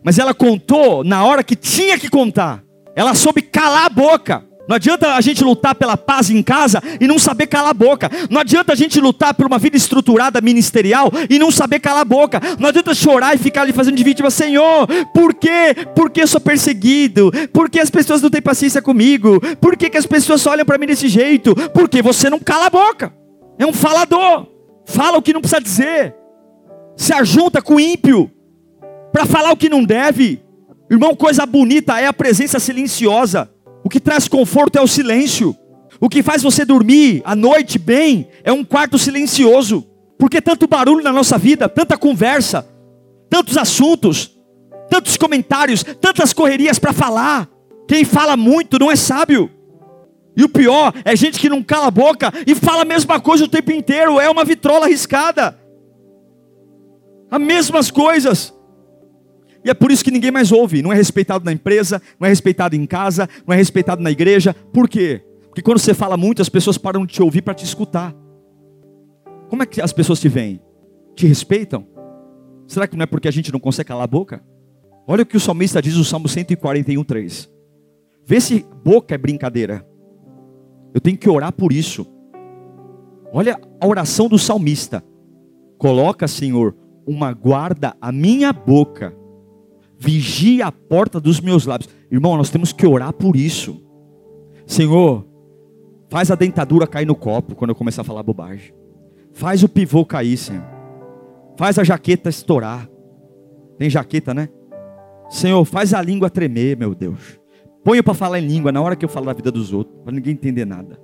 Mas 0.04 0.20
ela 0.20 0.34
contou 0.34 1.04
na 1.04 1.24
hora 1.24 1.44
que 1.44 1.56
tinha 1.56 1.98
que 1.98 2.10
contar. 2.10 2.64
Ela 2.96 3.16
soube 3.16 3.42
calar 3.42 3.86
a 3.86 3.90
boca. 3.90 4.44
Não 4.68 4.78
adianta 4.78 5.14
a 5.14 5.22
gente 5.22 5.44
lutar 5.44 5.76
pela 5.76 5.98
paz 5.98 6.30
em 6.30 6.42
casa 6.42 6.82
e 7.00 7.08
não 7.08 7.20
saber 7.20 7.48
calar 7.48 7.72
a 7.72 7.74
boca. 7.74 8.10
Não 8.30 8.40
adianta 8.40 8.72
a 8.72 8.76
gente 8.76 9.00
lutar 9.00 9.34
por 9.34 9.46
uma 9.46 9.60
vida 9.60 9.76
estruturada 9.76 10.40
ministerial 10.40 11.12
e 11.30 11.38
não 11.38 11.52
saber 11.52 11.80
calar 11.80 12.02
a 12.02 12.06
boca. 12.06 12.40
Não 12.60 12.70
adianta 12.70 12.94
chorar 12.94 13.36
e 13.36 13.38
ficar 13.38 13.64
ali 13.64 13.74
fazendo 13.74 13.98
de 13.98 14.04
vítima, 14.04 14.30
Senhor, 14.30 14.88
por 15.14 15.34
quê? 15.34 15.76
Por 15.96 16.10
que 16.10 16.26
sou 16.26 16.40
perseguido? 16.40 17.32
Por 17.52 17.70
que 17.70 17.80
as 17.80 17.90
pessoas 17.90 18.22
não 18.22 18.30
têm 18.30 18.42
paciência 18.42 18.82
comigo? 18.82 19.40
Por 19.60 19.76
que, 19.76 19.90
que 19.90 19.98
as 19.98 20.06
pessoas 20.06 20.42
só 20.42 20.52
olham 20.52 20.66
para 20.66 20.78
mim 20.78 20.88
desse 20.88 21.10
jeito? 21.10 21.54
Porque 21.72 22.02
você 22.02 22.30
não 22.30 22.40
cala 22.40 22.68
a 22.68 22.70
boca. 22.70 23.14
É 23.60 23.66
um 23.66 23.74
falador. 23.74 24.48
Fala 24.86 25.18
o 25.18 25.22
que 25.22 25.34
não 25.34 25.42
precisa 25.42 25.62
dizer. 25.62 26.16
Se 26.96 27.14
ajunta 27.14 27.62
com 27.62 27.76
o 27.76 27.80
ímpio 27.80 28.32
para 29.12 29.26
falar 29.26 29.52
o 29.52 29.58
que 29.58 29.70
não 29.70 29.84
deve. 29.84 30.42
Irmão, 30.90 31.16
coisa 31.16 31.46
bonita 31.46 32.00
é 32.00 32.06
a 32.06 32.14
presença 32.14 32.60
silenciosa. 32.60 33.53
O 33.84 33.90
que 33.90 34.00
traz 34.00 34.28
conforto 34.28 34.78
é 34.78 34.82
o 34.82 34.88
silêncio. 34.88 35.56
O 36.00 36.10
que 36.10 36.24
faz 36.24 36.42
você 36.42 36.66
dormir 36.66 37.22
à 37.26 37.36
noite 37.36 37.78
bem 37.78 38.28
é 38.44 38.52
um 38.52 38.64
quarto 38.64 38.98
silencioso. 38.98 39.86
Porque 40.18 40.42
tanto 40.42 40.68
barulho 40.68 41.04
na 41.04 41.12
nossa 41.12 41.38
vida, 41.38 41.68
tanta 41.68 41.98
conversa, 41.98 42.68
tantos 43.30 43.58
assuntos, 43.58 44.38
tantos 44.90 45.18
comentários, 45.18 45.84
tantas 46.00 46.32
correrias 46.34 46.80
para 46.80 46.94
falar. 46.94 47.50
Quem 47.88 48.06
fala 48.06 48.38
muito 48.38 48.80
não 48.80 48.90
é 48.92 48.96
sábio. 48.96 49.50
E 50.36 50.44
o 50.44 50.50
pior 50.50 50.94
é 51.06 51.16
gente 51.16 51.40
que 51.40 51.50
não 51.50 51.62
cala 51.62 51.88
a 51.88 51.92
boca 51.92 52.32
e 52.48 52.56
fala 52.56 52.82
a 52.82 52.86
mesma 52.86 53.20
coisa 53.20 53.46
o 53.46 53.48
tempo 53.48 53.72
inteiro, 53.72 54.20
é 54.20 54.30
uma 54.30 54.44
vitrola 54.44 54.86
arriscada. 54.86 55.60
As 57.30 57.42
mesmas 57.42 57.92
coisas. 57.92 58.54
E 59.64 59.70
é 59.70 59.74
por 59.74 59.92
isso 59.92 60.04
que 60.04 60.12
ninguém 60.12 60.32
mais 60.32 60.52
ouve. 60.52 60.82
Não 60.82 60.92
é 60.92 60.96
respeitado 60.96 61.46
na 61.46 61.52
empresa, 61.52 62.02
não 62.20 62.26
é 62.26 62.30
respeitado 62.30 62.76
em 62.76 62.86
casa, 62.86 63.30
não 63.48 63.54
é 63.54 63.58
respeitado 63.58 64.02
na 64.02 64.12
igreja. 64.12 64.54
Por 64.74 64.90
quê? 64.90 65.24
Porque 65.48 65.62
quando 65.62 65.80
você 65.80 65.94
fala 65.94 66.18
muito, 66.18 66.42
as 66.42 66.50
pessoas 66.50 66.78
param 66.78 67.06
de 67.06 67.14
te 67.14 67.24
ouvir 67.24 67.42
para 67.42 67.54
te 67.54 67.64
escutar. 67.64 68.14
Como 69.50 69.64
é 69.64 69.66
que 69.66 69.82
as 69.82 69.94
pessoas 69.94 70.20
te 70.20 70.28
veem? 70.28 70.60
Te 71.16 71.28
respeitam? 71.28 71.88
Será 72.68 72.88
que 72.88 72.98
não 72.98 73.04
é 73.04 73.06
porque 73.06 73.28
a 73.28 73.32
gente 73.32 73.52
não 73.52 73.60
consegue 73.60 73.88
calar 73.88 74.04
a 74.04 74.08
boca? 74.08 74.44
Olha 75.08 75.24
o 75.24 75.26
que 75.26 75.38
o 75.38 75.40
salmista 75.40 75.82
diz 75.82 75.96
no 75.96 76.04
Salmo 76.04 76.28
141, 76.28 77.04
3. 77.04 77.50
Vê 78.26 78.42
se 78.42 78.66
boca 78.84 79.14
é 79.14 79.18
brincadeira. 79.18 79.86
Eu 80.94 81.02
tenho 81.02 81.18
que 81.18 81.30
orar 81.30 81.52
por 81.52 81.72
isso. 81.72 82.06
Olha 83.32 83.60
a 83.80 83.88
oração 83.88 84.28
do 84.28 84.40
salmista. 84.40 85.04
Coloca, 85.78 86.28
Senhor, 86.28 86.76
uma 87.06 87.34
guarda 87.34 87.96
à 88.00 88.12
minha 88.12 88.54
boca 88.54 89.14
vigia 90.04 90.68
a 90.68 90.72
porta 90.72 91.20
dos 91.20 91.40
meus 91.40 91.66
lábios. 91.66 91.90
Irmão, 92.12 92.36
nós 92.36 92.50
temos 92.50 92.74
que 92.74 92.86
orar 92.86 93.14
por 93.14 93.38
isso. 93.38 93.82
Senhor, 94.68 95.26
faz 96.10 96.30
a 96.30 96.36
dentadura 96.36 96.86
cair 96.86 97.06
no 97.06 97.16
copo 97.16 97.56
quando 97.56 97.70
eu 97.70 97.76
começar 97.76 98.02
a 98.02 98.06
falar 98.06 98.22
bobagem. 98.22 98.74
Faz 99.32 99.64
o 99.64 99.70
pivô 99.70 100.06
cair, 100.06 100.36
Senhor. 100.36 100.64
Faz 101.58 101.80
a 101.80 101.84
jaqueta 101.84 102.30
estourar. 102.30 102.90
Tem 103.78 103.90
jaqueta, 103.90 104.34
né? 104.34 104.50
Senhor, 105.30 105.64
faz 105.64 105.94
a 105.94 106.02
língua 106.02 106.30
tremer, 106.30 106.78
meu 106.78 106.94
Deus. 106.94 107.40
Põe 107.84 108.04
para 108.04 108.14
falar 108.14 108.40
em 108.40 108.48
língua 108.48 108.72
na 108.72 108.82
hora 108.82 108.96
que 108.96 109.06
eu 109.06 109.10
falo 109.10 109.28
da 109.28 109.34
vida 109.34 109.52
dos 109.52 109.72
outros, 109.72 109.96
para 110.04 110.14
ninguém 110.14 110.34
entender 110.34 110.66
nada. 110.66 111.00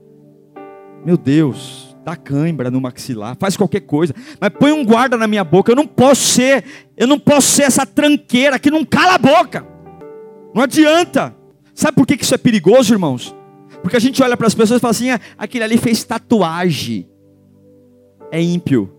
Meu 1.05 1.17
Deus, 1.17 1.88
dá 2.09 2.15
cãibra 2.15 2.71
no 2.71 2.81
maxilar, 2.81 3.35
faz 3.39 3.55
qualquer 3.55 3.81
coisa, 3.81 4.13
mas 4.39 4.49
põe 4.49 4.71
um 4.71 4.83
guarda 4.83 5.15
na 5.17 5.27
minha 5.27 5.43
boca. 5.43 5.71
Eu 5.71 5.75
não 5.75 5.85
posso 5.85 6.21
ser, 6.21 6.63
eu 6.97 7.07
não 7.07 7.19
posso 7.19 7.47
ser 7.47 7.63
essa 7.63 7.85
tranqueira 7.85 8.57
que 8.57 8.71
não 8.71 8.83
cala 8.83 9.15
a 9.15 9.17
boca. 9.17 9.65
Não 10.53 10.63
adianta. 10.63 11.35
Sabe 11.73 11.95
por 11.95 12.07
que 12.07 12.15
isso 12.15 12.33
é 12.33 12.37
perigoso, 12.37 12.93
irmãos? 12.93 13.35
Porque 13.81 13.95
a 13.95 13.99
gente 13.99 14.21
olha 14.21 14.35
para 14.35 14.47
as 14.47 14.55
pessoas 14.55 14.79
e 14.79 14.81
fala 14.81 14.91
assim: 14.91 15.11
ah, 15.11 15.19
aquele 15.37 15.63
ali 15.63 15.77
fez 15.77 16.03
tatuagem. 16.03 17.07
É 18.31 18.41
ímpio. 18.41 18.93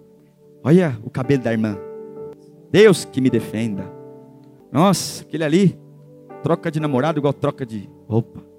Olha 0.62 0.96
o 1.02 1.10
cabelo 1.10 1.42
da 1.42 1.52
irmã. 1.52 1.76
Deus 2.70 3.04
que 3.04 3.20
me 3.20 3.28
defenda. 3.28 3.90
Nossa, 4.72 5.22
aquele 5.22 5.44
ali 5.44 5.78
troca 6.42 6.70
de 6.70 6.80
namorado 6.80 7.18
igual 7.18 7.32
troca 7.32 7.66
de 7.66 7.88
roupa. 8.08 8.49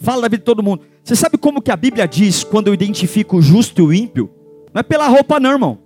Fala 0.00 0.22
da 0.22 0.28
vida 0.28 0.38
de 0.38 0.44
todo 0.44 0.62
mundo. 0.62 0.82
Você 1.04 1.14
sabe 1.14 1.36
como 1.36 1.60
que 1.60 1.70
a 1.70 1.76
Bíblia 1.76 2.08
diz 2.08 2.42
quando 2.42 2.68
eu 2.68 2.74
identifico 2.74 3.36
o 3.36 3.42
justo 3.42 3.80
e 3.80 3.84
o 3.84 3.92
ímpio? 3.92 4.30
Não 4.72 4.80
é 4.80 4.82
pela 4.82 5.06
roupa 5.08 5.38
não, 5.38 5.50
irmão. 5.50 5.78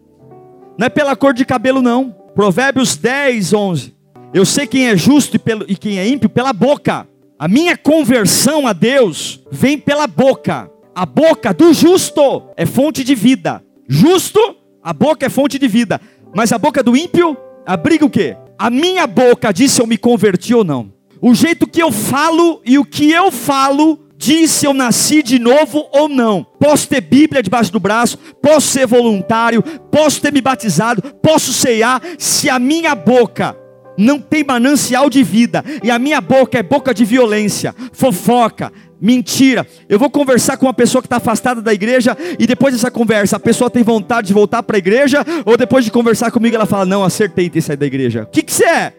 Não 0.79 0.87
é 0.87 0.89
pela 0.89 1.17
cor 1.17 1.35
de 1.35 1.45
cabelo 1.45 1.83
não. 1.83 2.15
Provérbios 2.35 2.97
10, 2.97 3.53
11. 3.53 3.95
Eu 4.33 4.45
sei 4.45 4.67
quem 4.67 4.89
é 4.89 4.97
justo 4.97 5.37
e, 5.37 5.39
pelo, 5.39 5.65
e 5.69 5.77
quem 5.77 5.99
é 5.99 6.07
ímpio 6.07 6.29
pela 6.29 6.53
boca. 6.53 7.07
A 7.39 7.49
minha 7.49 7.77
conversão 7.77 8.67
a 8.67 8.73
Deus 8.73 9.41
vem 9.51 9.79
pela 9.79 10.07
boca. 10.07 10.71
A 10.95 11.05
boca 11.05 11.53
do 11.53 11.73
justo 11.73 12.43
é 12.57 12.65
fonte 12.65 13.03
de 13.03 13.15
vida. 13.15 13.65
Justo, 13.89 14.39
a 14.83 14.93
boca 14.93 15.27
é 15.27 15.29
fonte 15.29 15.59
de 15.59 15.67
vida. 15.67 16.01
Mas 16.35 16.53
a 16.53 16.59
boca 16.59 16.83
do 16.83 16.97
ímpio 16.97 17.37
abriga 17.67 18.05
o 18.05 18.11
quê? 18.11 18.37
A 18.57 18.71
minha 18.71 19.07
boca 19.07 19.53
diz 19.53 19.73
se 19.73 19.83
eu 19.83 19.87
me 19.87 19.99
converti 19.99 20.55
ou 20.55 20.63
não. 20.63 20.93
O 21.21 21.35
jeito 21.35 21.67
que 21.67 21.83
eu 21.83 21.91
falo 21.91 22.61
e 22.65 22.79
o 22.79 22.85
que 22.85 23.11
eu 23.11 23.33
falo 23.33 24.04
diz 24.17 24.51
se 24.51 24.67
eu 24.67 24.73
nasci 24.73 25.23
de 25.23 25.39
novo 25.39 25.87
ou 25.93 26.09
não. 26.09 26.45
Posso 26.59 26.89
ter 26.89 27.01
Bíblia 27.01 27.43
debaixo 27.43 27.73
do 27.73 27.81
braço, 27.81 28.19
posso 28.41 28.69
ser 28.69 28.87
voluntário, 28.87 29.63
posso 29.91 30.21
ter 30.21 30.33
me 30.33 30.41
batizado, 30.41 31.03
posso 31.23 31.53
ceiar, 31.53 32.01
se 32.19 32.49
a 32.49 32.59
minha 32.59 32.95
boca 32.95 33.57
não 33.97 34.19
tem 34.19 34.45
manancial 34.45 35.09
de 35.09 35.23
vida 35.23 35.65
e 35.83 35.91
a 35.91 35.99
minha 35.99 36.21
boca 36.21 36.59
é 36.59 36.63
boca 36.63 36.93
de 36.93 37.05
violência, 37.05 37.75
fofoca, 37.93 38.73
mentira. 39.01 39.67
Eu 39.89 39.99
vou 39.99 40.11
conversar 40.11 40.57
com 40.57 40.67
uma 40.67 40.75
pessoa 40.75 41.03
que 41.03 41.07
está 41.07 41.17
afastada 41.17 41.61
da 41.63 41.73
igreja 41.73 42.17
e 42.39 42.47
depois 42.47 42.75
dessa 42.75 42.91
conversa 42.91 43.37
a 43.37 43.41
pessoa 43.41 43.71
tem 43.71 43.83
vontade 43.83 44.29
de 44.29 44.35
voltar 44.35 44.63
para 44.63 44.77
a 44.77 44.79
igreja 44.79 45.25
ou 45.45 45.57
depois 45.57 45.85
de 45.85 45.91
conversar 45.91 46.31
comigo 46.31 46.57
ela 46.57 46.67
fala: 46.67 46.85
Não, 46.85 47.05
acertei 47.05 47.49
ter 47.49 47.61
sair 47.61 47.77
da 47.77 47.87
igreja. 47.87 48.23
O 48.23 48.27
que, 48.27 48.43
que 48.43 48.53
você 48.53 48.65
é? 48.65 48.93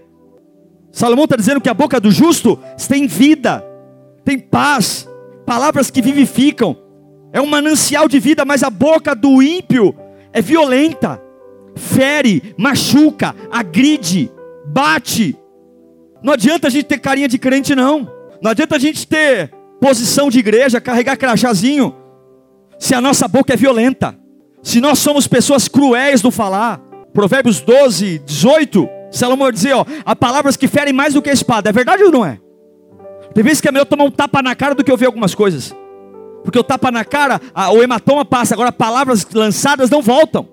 Salomão 0.92 1.26
está 1.26 1.36
dizendo 1.36 1.60
que 1.60 1.68
a 1.68 1.74
boca 1.74 2.00
do 2.00 2.10
justo 2.10 2.58
tem 2.88 3.06
vida, 3.06 3.66
tem 4.26 4.40
paz, 4.40 5.08
palavras 5.46 5.92
que 5.92 6.02
vivificam, 6.02 6.76
é 7.32 7.40
um 7.40 7.46
manancial 7.46 8.08
de 8.08 8.20
vida, 8.20 8.44
mas 8.44 8.64
a 8.64 8.70
boca 8.70 9.16
do 9.16 9.42
ímpio 9.42 9.96
é 10.34 10.42
violenta, 10.42 11.22
fere, 11.76 12.56
machuca, 12.58 13.36
agride, 13.52 14.32
bate. 14.66 15.38
Não 16.24 16.34
adianta 16.34 16.68
a 16.68 16.70
gente 16.72 16.86
ter 16.86 16.98
carinha 16.98 17.28
de 17.28 17.38
crente, 17.38 17.76
não. 17.76 18.12
Não 18.42 18.52
adianta 18.52 18.76
a 18.76 18.80
gente 18.80 19.08
ter 19.08 19.52
posição 19.80 20.30
de 20.30 20.40
igreja, 20.40 20.82
carregar 20.82 21.18
crachazinho, 21.18 21.96
se 22.80 22.96
a 22.96 23.02
nossa 23.02 23.28
boca 23.28 23.54
é 23.54 23.58
violenta, 23.58 24.18
se 24.64 24.82
nós 24.82 24.98
somos 25.00 25.28
pessoas 25.28 25.68
cruéis 25.68 26.24
no 26.24 26.32
falar. 26.32 26.82
Provérbios 27.14 27.62
12, 27.62 28.20
18, 28.20 28.90
Salomão 29.12 29.52
dizer, 29.52 29.74
ó, 29.74 29.86
há 30.04 30.16
palavras 30.16 30.58
que 30.58 30.68
ferem 30.68 30.94
mais 30.94 31.14
do 31.14 31.22
que 31.22 31.30
a 31.30 31.34
espada. 31.34 31.70
É 31.70 31.74
verdade 31.74 32.04
ou 32.04 32.12
não 32.12 32.26
é? 32.26 32.40
Tem 33.36 33.44
vezes 33.44 33.60
que 33.60 33.68
é 33.68 33.72
melhor 33.72 33.84
tomar 33.84 34.06
um 34.06 34.12
tapa 34.12 34.42
na 34.42 34.56
cara 34.56 34.74
do 34.74 34.82
que 34.82 34.90
ouvir 34.90 35.08
algumas 35.08 35.36
coisas. 35.36 35.76
Porque 36.42 36.58
o 36.58 36.64
tapa 36.64 36.90
na 36.90 37.04
cara, 37.04 37.42
a, 37.54 37.70
o 37.70 37.84
hematoma 37.84 38.24
passa, 38.24 38.54
agora 38.54 38.72
palavras 38.72 39.28
lançadas 39.34 39.90
não 39.90 40.02
voltam. 40.02 40.48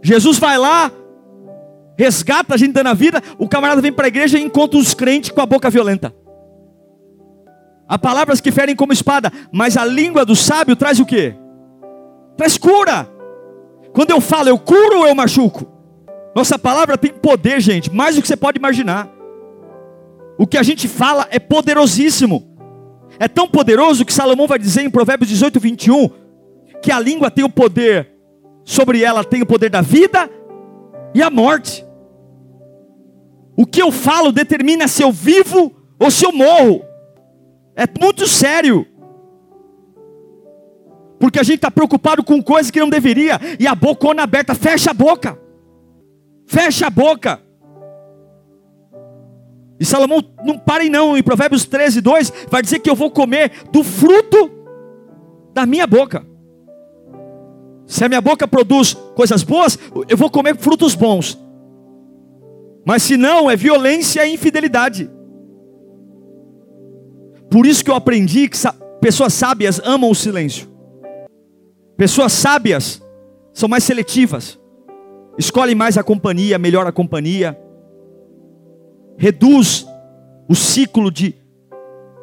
Jesus 0.00 0.38
vai 0.38 0.56
lá, 0.56 0.92
resgata 1.98 2.54
a 2.54 2.56
gente 2.56 2.72
dando 2.72 2.86
a 2.86 2.94
vida, 2.94 3.20
o 3.36 3.48
camarada 3.48 3.82
vem 3.82 3.92
para 3.92 4.06
a 4.06 4.08
igreja 4.08 4.38
e 4.38 4.42
encontra 4.42 4.78
os 4.78 4.94
crentes 4.94 5.30
com 5.30 5.40
a 5.40 5.46
boca 5.46 5.68
violenta. 5.68 6.14
Há 7.88 7.98
palavras 7.98 8.40
que 8.40 8.52
ferem 8.52 8.76
como 8.76 8.92
espada, 8.92 9.32
mas 9.50 9.76
a 9.76 9.84
língua 9.84 10.24
do 10.24 10.36
sábio 10.36 10.76
traz 10.76 11.00
o 11.00 11.04
quê? 11.04 11.34
Traz 12.36 12.56
cura. 12.56 13.10
Quando 13.92 14.12
eu 14.12 14.20
falo, 14.20 14.48
eu 14.48 14.58
curo 14.60 15.00
ou 15.00 15.08
eu 15.08 15.14
machuco? 15.14 15.66
Nossa 16.36 16.56
palavra 16.56 16.96
tem 16.96 17.12
poder, 17.12 17.60
gente, 17.60 17.92
mais 17.92 18.14
do 18.14 18.22
que 18.22 18.28
você 18.28 18.36
pode 18.36 18.58
imaginar. 18.58 19.15
O 20.38 20.46
que 20.46 20.58
a 20.58 20.62
gente 20.62 20.88
fala 20.88 21.26
é 21.30 21.38
poderosíssimo. 21.38 22.56
É 23.18 23.26
tão 23.26 23.48
poderoso 23.48 24.04
que 24.04 24.12
Salomão 24.12 24.46
vai 24.46 24.58
dizer 24.58 24.82
em 24.82 24.90
Provérbios 24.90 25.30
18, 25.30 25.58
21, 25.58 26.10
que 26.82 26.92
a 26.92 27.00
língua 27.00 27.30
tem 27.30 27.44
o 27.44 27.48
poder, 27.48 28.12
sobre 28.64 29.02
ela 29.02 29.24
tem 29.24 29.42
o 29.42 29.46
poder 29.46 29.70
da 29.70 29.80
vida 29.80 30.28
e 31.14 31.22
a 31.22 31.30
morte. 31.30 31.86
O 33.56 33.64
que 33.64 33.80
eu 33.80 33.90
falo 33.90 34.30
determina 34.30 34.86
se 34.86 35.02
eu 35.02 35.10
vivo 35.10 35.74
ou 35.98 36.10
se 36.10 36.26
eu 36.26 36.32
morro. 36.32 36.82
É 37.74 37.84
muito 37.98 38.26
sério. 38.26 38.86
Porque 41.18 41.38
a 41.38 41.42
gente 41.42 41.56
está 41.56 41.70
preocupado 41.70 42.22
com 42.22 42.42
coisas 42.42 42.70
que 42.70 42.80
não 42.80 42.90
deveria, 42.90 43.40
e 43.58 43.66
a 43.66 43.74
bocona 43.74 44.22
aberta, 44.22 44.54
fecha 44.54 44.90
a 44.90 44.94
boca. 44.94 45.38
Fecha 46.46 46.88
a 46.88 46.90
boca. 46.90 47.40
E 49.78 49.84
Salomão, 49.84 50.22
não 50.44 50.58
parem 50.58 50.88
não, 50.88 51.16
em 51.16 51.22
Provérbios 51.22 51.64
13, 51.66 52.00
2, 52.00 52.32
vai 52.50 52.62
dizer 52.62 52.78
que 52.78 52.88
eu 52.88 52.94
vou 52.94 53.10
comer 53.10 53.52
do 53.70 53.84
fruto 53.84 54.50
da 55.52 55.66
minha 55.66 55.86
boca. 55.86 56.24
Se 57.86 58.04
a 58.04 58.08
minha 58.08 58.20
boca 58.20 58.48
produz 58.48 58.94
coisas 59.14 59.42
boas, 59.42 59.78
eu 60.08 60.16
vou 60.16 60.30
comer 60.30 60.56
frutos 60.56 60.94
bons. 60.94 61.38
Mas 62.84 63.02
se 63.02 63.16
não, 63.16 63.50
é 63.50 63.56
violência 63.56 64.26
e 64.26 64.34
infidelidade. 64.34 65.10
Por 67.50 67.66
isso 67.66 67.84
que 67.84 67.90
eu 67.90 67.94
aprendi 67.94 68.48
que 68.48 68.58
pessoas 69.00 69.34
sábias 69.34 69.80
amam 69.84 70.10
o 70.10 70.14
silêncio. 70.14 70.68
Pessoas 71.96 72.32
sábias 72.32 73.02
são 73.52 73.68
mais 73.68 73.84
seletivas. 73.84 74.58
Escolhem 75.38 75.74
mais 75.74 75.96
a 75.96 76.02
companhia, 76.02 76.58
melhor 76.58 76.86
a 76.86 76.92
companhia. 76.92 77.58
Reduz 79.16 79.86
o 80.48 80.54
ciclo 80.54 81.10
de, 81.10 81.34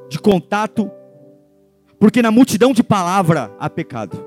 de 0.10 0.20
contato. 0.20 0.90
Porque 2.00 2.22
na 2.22 2.32
multidão 2.32 2.74
de 2.74 2.84
palavra 2.84 3.56
há 3.60 3.70
pecado. 3.70 4.26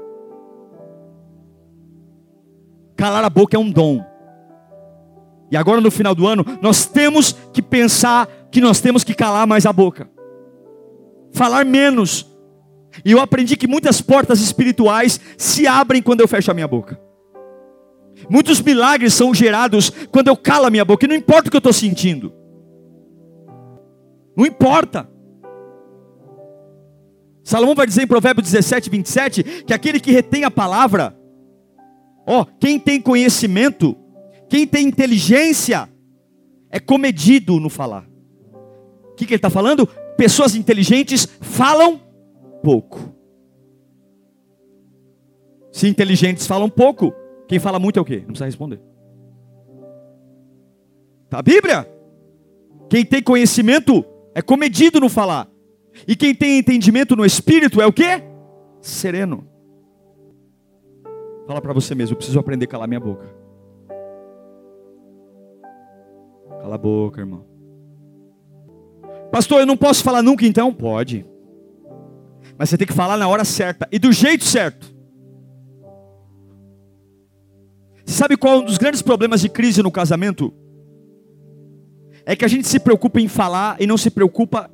Calar 2.96 3.24
a 3.24 3.30
boca 3.30 3.56
é 3.56 3.60
um 3.60 3.70
dom. 3.70 4.04
E 5.50 5.56
agora 5.56 5.80
no 5.80 5.90
final 5.90 6.14
do 6.14 6.26
ano, 6.26 6.44
nós 6.60 6.86
temos 6.86 7.32
que 7.52 7.62
pensar 7.62 8.26
que 8.50 8.60
nós 8.60 8.80
temos 8.80 9.04
que 9.04 9.14
calar 9.14 9.46
mais 9.46 9.66
a 9.66 9.72
boca. 9.72 10.10
Falar 11.32 11.64
menos. 11.64 12.26
E 13.04 13.12
eu 13.12 13.20
aprendi 13.20 13.56
que 13.56 13.68
muitas 13.68 14.00
portas 14.00 14.40
espirituais 14.40 15.20
se 15.36 15.66
abrem 15.66 16.02
quando 16.02 16.20
eu 16.20 16.28
fecho 16.28 16.50
a 16.50 16.54
minha 16.54 16.66
boca. 16.66 16.98
Muitos 18.30 18.60
milagres 18.60 19.12
são 19.12 19.34
gerados 19.34 19.90
quando 20.10 20.28
eu 20.28 20.36
calo 20.36 20.66
a 20.66 20.70
minha 20.70 20.84
boca, 20.84 21.04
e 21.04 21.08
não 21.08 21.14
importa 21.14 21.48
o 21.48 21.50
que 21.50 21.56
eu 21.56 21.58
estou 21.58 21.72
sentindo. 21.72 22.32
Não 24.36 24.44
importa. 24.44 25.08
Salomão 27.42 27.74
vai 27.74 27.86
dizer 27.86 28.02
em 28.02 28.06
Provérbios 28.06 28.50
17, 28.50 28.90
27, 28.90 29.42
que 29.64 29.72
aquele 29.72 30.00
que 30.00 30.10
retém 30.10 30.44
a 30.44 30.50
palavra, 30.50 31.16
ó, 32.26 32.44
quem 32.58 32.78
tem 32.78 33.00
conhecimento, 33.00 33.96
quem 34.48 34.66
tem 34.66 34.86
inteligência, 34.86 35.88
é 36.68 36.80
comedido 36.80 37.58
no 37.60 37.70
falar. 37.70 38.04
O 39.12 39.14
que, 39.14 39.24
que 39.24 39.32
ele 39.32 39.38
está 39.38 39.48
falando? 39.48 39.86
Pessoas 40.16 40.54
inteligentes 40.54 41.26
falam 41.40 42.00
pouco. 42.62 43.14
Se 45.70 45.86
inteligentes 45.86 46.46
falam 46.46 46.68
pouco, 46.68 47.14
quem 47.46 47.58
fala 47.58 47.78
muito 47.78 47.98
é 47.98 48.02
o 48.02 48.04
quê? 48.04 48.18
Não 48.18 48.28
precisa 48.28 48.46
responder. 48.46 48.80
Tá 51.30 51.38
a 51.38 51.42
Bíblia? 51.42 51.88
Quem 52.88 53.04
tem 53.04 53.22
conhecimento 53.22 54.04
é 54.36 54.42
comedido 54.42 55.00
no 55.00 55.08
falar. 55.08 55.48
E 56.06 56.14
quem 56.14 56.34
tem 56.34 56.58
entendimento 56.58 57.16
no 57.16 57.24
espírito 57.24 57.80
é 57.80 57.86
o 57.86 57.92
quê? 57.92 58.22
Sereno. 58.82 59.48
Fala 61.46 61.62
para 61.62 61.72
você 61.72 61.94
mesmo, 61.94 62.12
eu 62.12 62.18
preciso 62.18 62.38
aprender 62.38 62.66
a 62.66 62.68
calar 62.68 62.86
minha 62.86 63.00
boca. 63.00 63.26
Cala 66.60 66.74
a 66.74 66.78
boca, 66.78 67.22
irmão. 67.22 67.46
Pastor, 69.32 69.60
eu 69.60 69.66
não 69.66 69.76
posso 69.76 70.04
falar 70.04 70.20
nunca 70.20 70.44
então? 70.44 70.70
Pode. 70.70 71.24
Mas 72.58 72.68
você 72.68 72.76
tem 72.76 72.86
que 72.86 72.92
falar 72.92 73.16
na 73.16 73.26
hora 73.26 73.42
certa 73.42 73.88
e 73.90 73.98
do 73.98 74.12
jeito 74.12 74.44
certo. 74.44 74.94
Sabe 78.04 78.36
qual 78.36 78.56
é 78.56 78.58
um 78.58 78.64
dos 78.66 78.76
grandes 78.76 79.00
problemas 79.00 79.40
de 79.40 79.48
crise 79.48 79.82
no 79.82 79.90
casamento? 79.90 80.52
É 82.26 82.36
que 82.36 82.44
a 82.44 82.48
gente 82.48 82.68
se 82.68 82.78
preocupa 82.78 83.20
em 83.20 83.28
falar 83.28 83.76
e 83.80 83.86
não 83.86 83.96
se 83.96 84.10
preocupa 84.10 84.70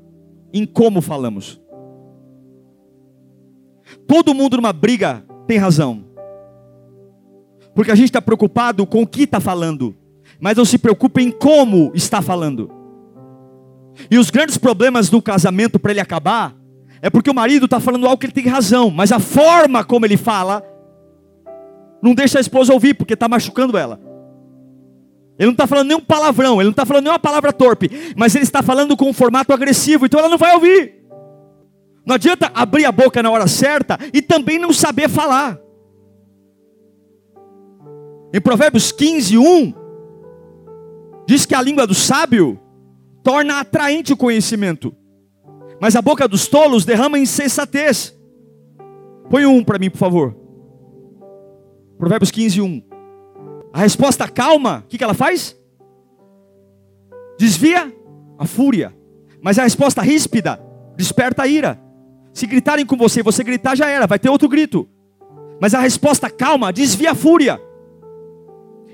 em 0.53 0.67
como 0.67 1.01
falamos. 1.01 1.61
Todo 4.09 4.35
mundo 4.35 4.57
numa 4.57 4.73
briga 4.73 5.25
tem 5.47 5.59
razão. 5.59 6.05
Porque 7.75 7.93
a 7.93 7.95
gente 7.95 8.07
está 8.07 8.21
preocupado 8.21 8.85
com 8.87 9.03
o 9.03 9.07
que 9.07 9.23
está 9.23 9.39
falando 9.39 9.95
mas 10.43 10.57
não 10.57 10.65
se 10.65 10.77
preocupe 10.77 11.23
em 11.23 11.31
como 11.31 11.93
está 11.95 12.21
falando. 12.21 12.69
E 14.11 14.19
os 14.19 14.29
grandes 14.29 14.59
problemas 14.59 15.09
do 15.09 15.23
casamento 15.23 15.79
para 15.79 15.93
ele 15.93 16.01
acabar 16.01 16.53
é 17.01 17.09
porque 17.09 17.31
o 17.31 17.35
marido 17.35 17.67
está 17.67 17.79
falando 17.79 18.09
algo 18.09 18.19
que 18.19 18.27
ele 18.27 18.33
tem 18.33 18.49
razão, 18.49 18.91
mas 18.91 19.13
a 19.13 19.21
forma 19.21 19.85
como 19.85 20.05
ele 20.05 20.17
fala 20.17 20.61
não 22.03 22.13
deixa 22.13 22.39
a 22.39 22.41
esposa 22.41 22.73
ouvir, 22.73 22.95
porque 22.95 23.15
está 23.15 23.29
machucando 23.29 23.79
ela. 23.79 24.01
Ele 25.39 25.47
não 25.47 25.53
está 25.53 25.67
falando 25.67 25.89
nenhum 25.89 26.01
palavrão, 26.01 26.55
ele 26.57 26.65
não 26.65 26.71
está 26.71 26.85
falando 26.85 27.05
nenhuma 27.05 27.19
palavra 27.19 27.53
torpe, 27.53 27.91
mas 28.17 28.35
ele 28.35 28.45
está 28.45 28.63
falando 28.63 28.97
com 28.97 29.09
um 29.09 29.13
formato 29.13 29.53
agressivo, 29.53 30.07
então 30.07 30.21
ela 30.21 30.29
não 30.29 30.39
vai 30.39 30.55
ouvir. 30.55 31.03
Não 32.05 32.15
adianta 32.15 32.51
abrir 32.55 32.85
a 32.85 32.93
boca 32.93 33.23
na 33.23 33.31
hora 33.31 33.47
certa 33.47 33.99
e 34.13 34.21
também 34.21 34.59
não 34.59 34.73
saber 34.73 35.09
falar. 35.09 35.59
Em 38.35 38.41
Provérbios 38.41 38.93
15, 38.93 39.39
1, 39.39 39.83
Diz 41.27 41.47
que 41.47 41.55
a 41.55 41.63
língua 41.63 41.87
do 41.87 41.95
sábio 41.95 42.59
torna 43.23 43.61
atraente 43.61 44.13
o 44.13 44.17
conhecimento, 44.17 44.95
mas 45.81 45.95
a 45.97 46.03
boca 46.03 46.27
dos 46.27 46.47
tolos 46.47 46.85
derrama 46.85 47.19
insensatez. 47.19 48.15
Põe 49.31 49.47
um 49.47 49.63
para 49.63 49.79
mim, 49.79 49.89
por 49.89 49.99
favor. 49.99 50.37
Provérbios 51.97 52.31
15, 52.31 52.61
1. 52.61 52.83
A 53.73 53.81
resposta 53.81 54.29
calma, 54.29 54.83
o 54.85 54.89
que, 54.89 54.99
que 54.99 55.05
ela 55.05 55.15
faz? 55.15 55.57
Desvia 57.39 57.93
a 58.39 58.47
fúria. 58.47 58.95
Mas 59.41 59.59
a 59.59 59.63
resposta 59.63 60.03
ríspida 60.03 60.61
desperta 60.97 61.43
a 61.43 61.47
ira. 61.47 61.81
Se 62.33 62.47
gritarem 62.47 62.87
com 62.87 62.97
você 62.97 63.21
e 63.21 63.23
você 63.23 63.43
gritar, 63.43 63.75
já 63.75 63.89
era, 63.89 64.07
vai 64.07 64.19
ter 64.19 64.29
outro 64.29 64.49
grito. 64.49 64.89
Mas 65.61 65.75
a 65.75 65.81
resposta 65.81 66.31
calma 66.31 66.73
desvia 66.73 67.13
a 67.13 67.15
fúria. 67.15 67.61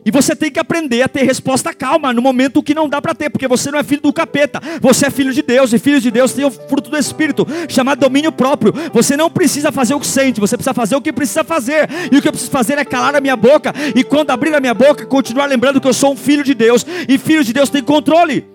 E 0.08 0.10
você 0.10 0.34
tem 0.34 0.50
que 0.50 0.58
aprender 0.58 1.02
a 1.02 1.08
ter 1.08 1.22
resposta 1.22 1.74
calma 1.74 2.14
no 2.14 2.22
momento 2.22 2.62
que 2.62 2.72
não 2.72 2.88
dá 2.88 2.98
para 2.98 3.14
ter, 3.14 3.28
porque 3.28 3.46
você 3.46 3.70
não 3.70 3.78
é 3.78 3.84
filho 3.84 4.00
do 4.00 4.10
capeta, 4.10 4.58
você 4.80 5.04
é 5.04 5.10
filho 5.10 5.34
de 5.34 5.42
Deus, 5.42 5.70
e 5.70 5.78
filho 5.78 6.00
de 6.00 6.10
Deus 6.10 6.32
tem 6.32 6.46
o 6.46 6.50
fruto 6.50 6.88
do 6.88 6.96
Espírito, 6.96 7.46
chamado 7.68 7.98
domínio 7.98 8.32
próprio. 8.32 8.72
Você 8.94 9.18
não 9.18 9.28
precisa 9.28 9.70
fazer 9.70 9.92
o 9.92 10.00
que 10.00 10.06
sente, 10.06 10.40
você 10.40 10.56
precisa 10.56 10.72
fazer 10.72 10.96
o 10.96 11.02
que 11.02 11.12
precisa 11.12 11.44
fazer, 11.44 11.90
e 12.10 12.16
o 12.16 12.22
que 12.22 12.28
eu 12.28 12.32
preciso 12.32 12.50
fazer 12.50 12.78
é 12.78 12.86
calar 12.86 13.16
a 13.16 13.20
minha 13.20 13.36
boca, 13.36 13.70
e 13.94 14.02
quando 14.02 14.30
abrir 14.30 14.54
a 14.54 14.60
minha 14.60 14.72
boca, 14.72 15.04
continuar 15.04 15.44
lembrando 15.44 15.78
que 15.78 15.86
eu 15.86 15.92
sou 15.92 16.14
um 16.14 16.16
filho 16.16 16.42
de 16.42 16.54
Deus, 16.54 16.86
e 17.06 17.18
filho 17.18 17.44
de 17.44 17.52
Deus 17.52 17.68
tem 17.68 17.82
controle. 17.82 18.48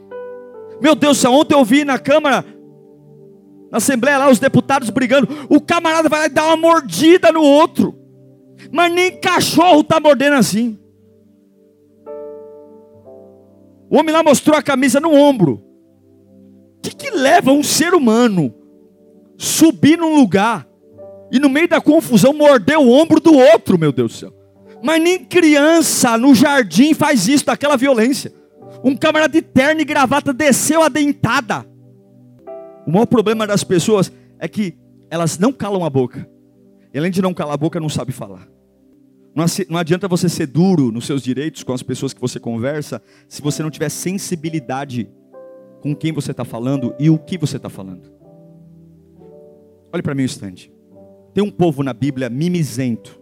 Meu 0.82 0.96
Deus, 0.96 1.24
ontem 1.24 1.54
eu 1.54 1.64
vi 1.64 1.86
na 1.86 2.00
Câmara, 2.00 2.44
na 3.72 3.78
Assembleia 3.78 4.18
lá, 4.18 4.28
os 4.28 4.40
deputados 4.40 4.90
brigando, 4.90 5.30
o 5.48 5.62
camarada 5.62 6.10
vai 6.10 6.22
lá 6.22 6.26
e 6.26 6.30
dá 6.30 6.46
uma 6.48 6.58
mordida 6.58 7.32
no 7.32 7.44
outro, 7.44 7.96
mas 8.72 8.92
nem 8.92 9.22
cachorro 9.22 9.82
está 9.82 10.00
mordendo 10.00 10.34
assim. 10.34 10.80
O 13.94 13.98
homem 13.98 14.12
lá 14.12 14.24
mostrou 14.24 14.58
a 14.58 14.64
camisa 14.64 15.00
no 15.00 15.14
ombro. 15.14 15.64
O 16.80 16.82
que, 16.82 16.96
que 16.96 17.12
leva 17.12 17.52
um 17.52 17.62
ser 17.62 17.94
humano 17.94 18.52
subir 19.38 20.00
num 20.00 20.16
lugar 20.16 20.68
e 21.32 21.38
no 21.38 21.48
meio 21.48 21.68
da 21.68 21.80
confusão 21.80 22.34
morder 22.34 22.80
o 22.80 22.90
ombro 22.90 23.20
do 23.20 23.38
outro, 23.38 23.78
meu 23.78 23.92
Deus 23.92 24.14
do 24.14 24.18
céu? 24.18 24.34
Mas 24.82 25.00
nem 25.00 25.24
criança 25.24 26.18
no 26.18 26.34
jardim 26.34 26.96
faz 26.96 27.28
isso, 27.28 27.46
daquela 27.46 27.78
violência. 27.78 28.34
Um 28.84 28.98
camarada 28.98 29.32
de 29.32 29.44
terno 29.44 29.82
e 29.82 29.86
gravata 29.86 30.34
desceu 30.34 30.82
a 30.82 30.90
dentada. 30.90 31.64
O 32.88 32.92
maior 32.92 33.06
problema 33.06 33.46
das 33.46 33.64
pessoas 33.64 34.12
é 34.40 34.48
que 34.48 34.76
elas 35.08 35.38
não 35.38 35.54
calam 35.54 35.86
a 35.86 35.90
boca. 35.92 36.28
E 36.92 36.98
além 36.98 37.12
de 37.12 37.22
não 37.22 37.32
calar 37.32 37.54
a 37.54 37.58
boca, 37.58 37.80
não 37.80 37.90
sabe 37.90 38.12
falar. 38.12 38.48
Não 39.36 39.80
adianta 39.80 40.08
você 40.08 40.30
ser 40.30 40.46
duro 40.46 40.92
nos 40.92 41.06
seus 41.06 41.24
direitos 41.24 41.64
com 41.64 41.74
as 41.74 41.82
pessoas 41.82 42.14
que 42.14 42.22
você 42.22 42.40
conversa, 42.40 43.02
se 43.28 43.42
você 43.42 43.64
não 43.64 43.72
tiver 43.72 43.90
sensibilidade 43.90 45.10
com 45.82 45.96
quem 45.96 46.12
você 46.12 46.32
está 46.32 46.46
falando 46.46 46.94
e 47.00 47.10
o 47.10 47.18
que 47.18 47.38
você 47.38 47.58
está 47.58 47.70
falando. 47.70 48.12
Olhe 49.92 50.04
para 50.04 50.14
mim 50.14 50.22
um 50.22 50.26
instante. 50.26 50.72
Tem 51.34 51.44
um 51.44 51.50
povo 51.50 51.82
na 51.82 51.94
Bíblia 51.94 52.30
mimizento, 52.30 53.20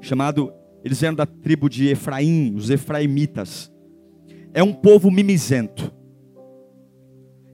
chamado, 0.00 0.52
eles 0.84 1.02
eram 1.02 1.16
da 1.16 1.26
tribo 1.26 1.68
de 1.68 1.88
Efraim, 1.88 2.54
os 2.54 2.70
Efraimitas. 2.70 3.72
É 4.54 4.62
um 4.62 4.72
povo 4.72 5.10
mimizento. 5.10 5.92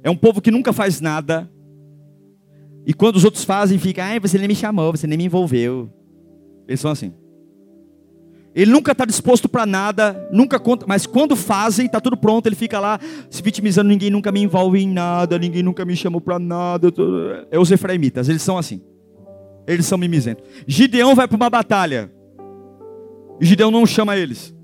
É 0.03 0.11
um 0.11 0.17
povo 0.17 0.43
que 0.43 0.51
nunca 0.51 0.73
faz 0.73 1.01
nada. 1.01 1.51
E 2.87 2.93
quando 2.93 3.17
os 3.17 3.25
outros 3.25 3.45
fazem, 3.45 3.79
fica, 3.79 4.05
ai, 4.05 4.21
você 4.21 4.37
nem 4.37 4.49
me 4.49 4.55
chamou, 4.55 4.93
você 4.93 5.07
nem 5.07 5.17
me 5.17 5.25
envolveu. 5.25 5.91
Eles 6.69 6.81
são 6.81 6.91
assim. 6.91 7.15
Ele 8.55 8.71
nunca 8.71 8.93
está 8.93 9.07
disposto 9.07 9.49
para 9.49 9.65
nada, 9.65 10.29
nunca 10.31 10.59
conta, 10.59 10.85
mas 10.87 11.07
quando 11.07 11.35
fazem, 11.35 11.87
está 11.87 12.01
tudo 12.01 12.17
pronto, 12.17 12.47
ele 12.47 12.57
fica 12.57 12.79
lá 12.79 13.01
se 13.31 13.43
vitimizando, 13.43 13.89
ninguém 13.89 14.11
nunca 14.11 14.31
me 14.31 14.43
envolve 14.43 14.79
em 14.79 14.89
nada, 14.89 15.39
ninguém 15.39 15.63
nunca 15.63 15.85
me 15.85 15.97
chamou 15.97 16.21
para 16.21 16.39
nada. 16.39 16.93
Tô... 16.93 17.31
É 17.51 17.59
os 17.59 17.71
efraimitas, 17.71 18.29
eles 18.29 18.43
são 18.43 18.59
assim. 18.59 18.83
Eles 19.67 19.87
são 19.87 19.97
mimizentos. 19.97 20.45
Gideão 20.67 21.15
vai 21.15 21.27
para 21.27 21.37
uma 21.37 21.49
batalha. 21.49 22.13
E 23.41 23.47
Gideão 23.47 23.71
não 23.71 23.87
chama 23.87 24.17
eles. 24.19 24.55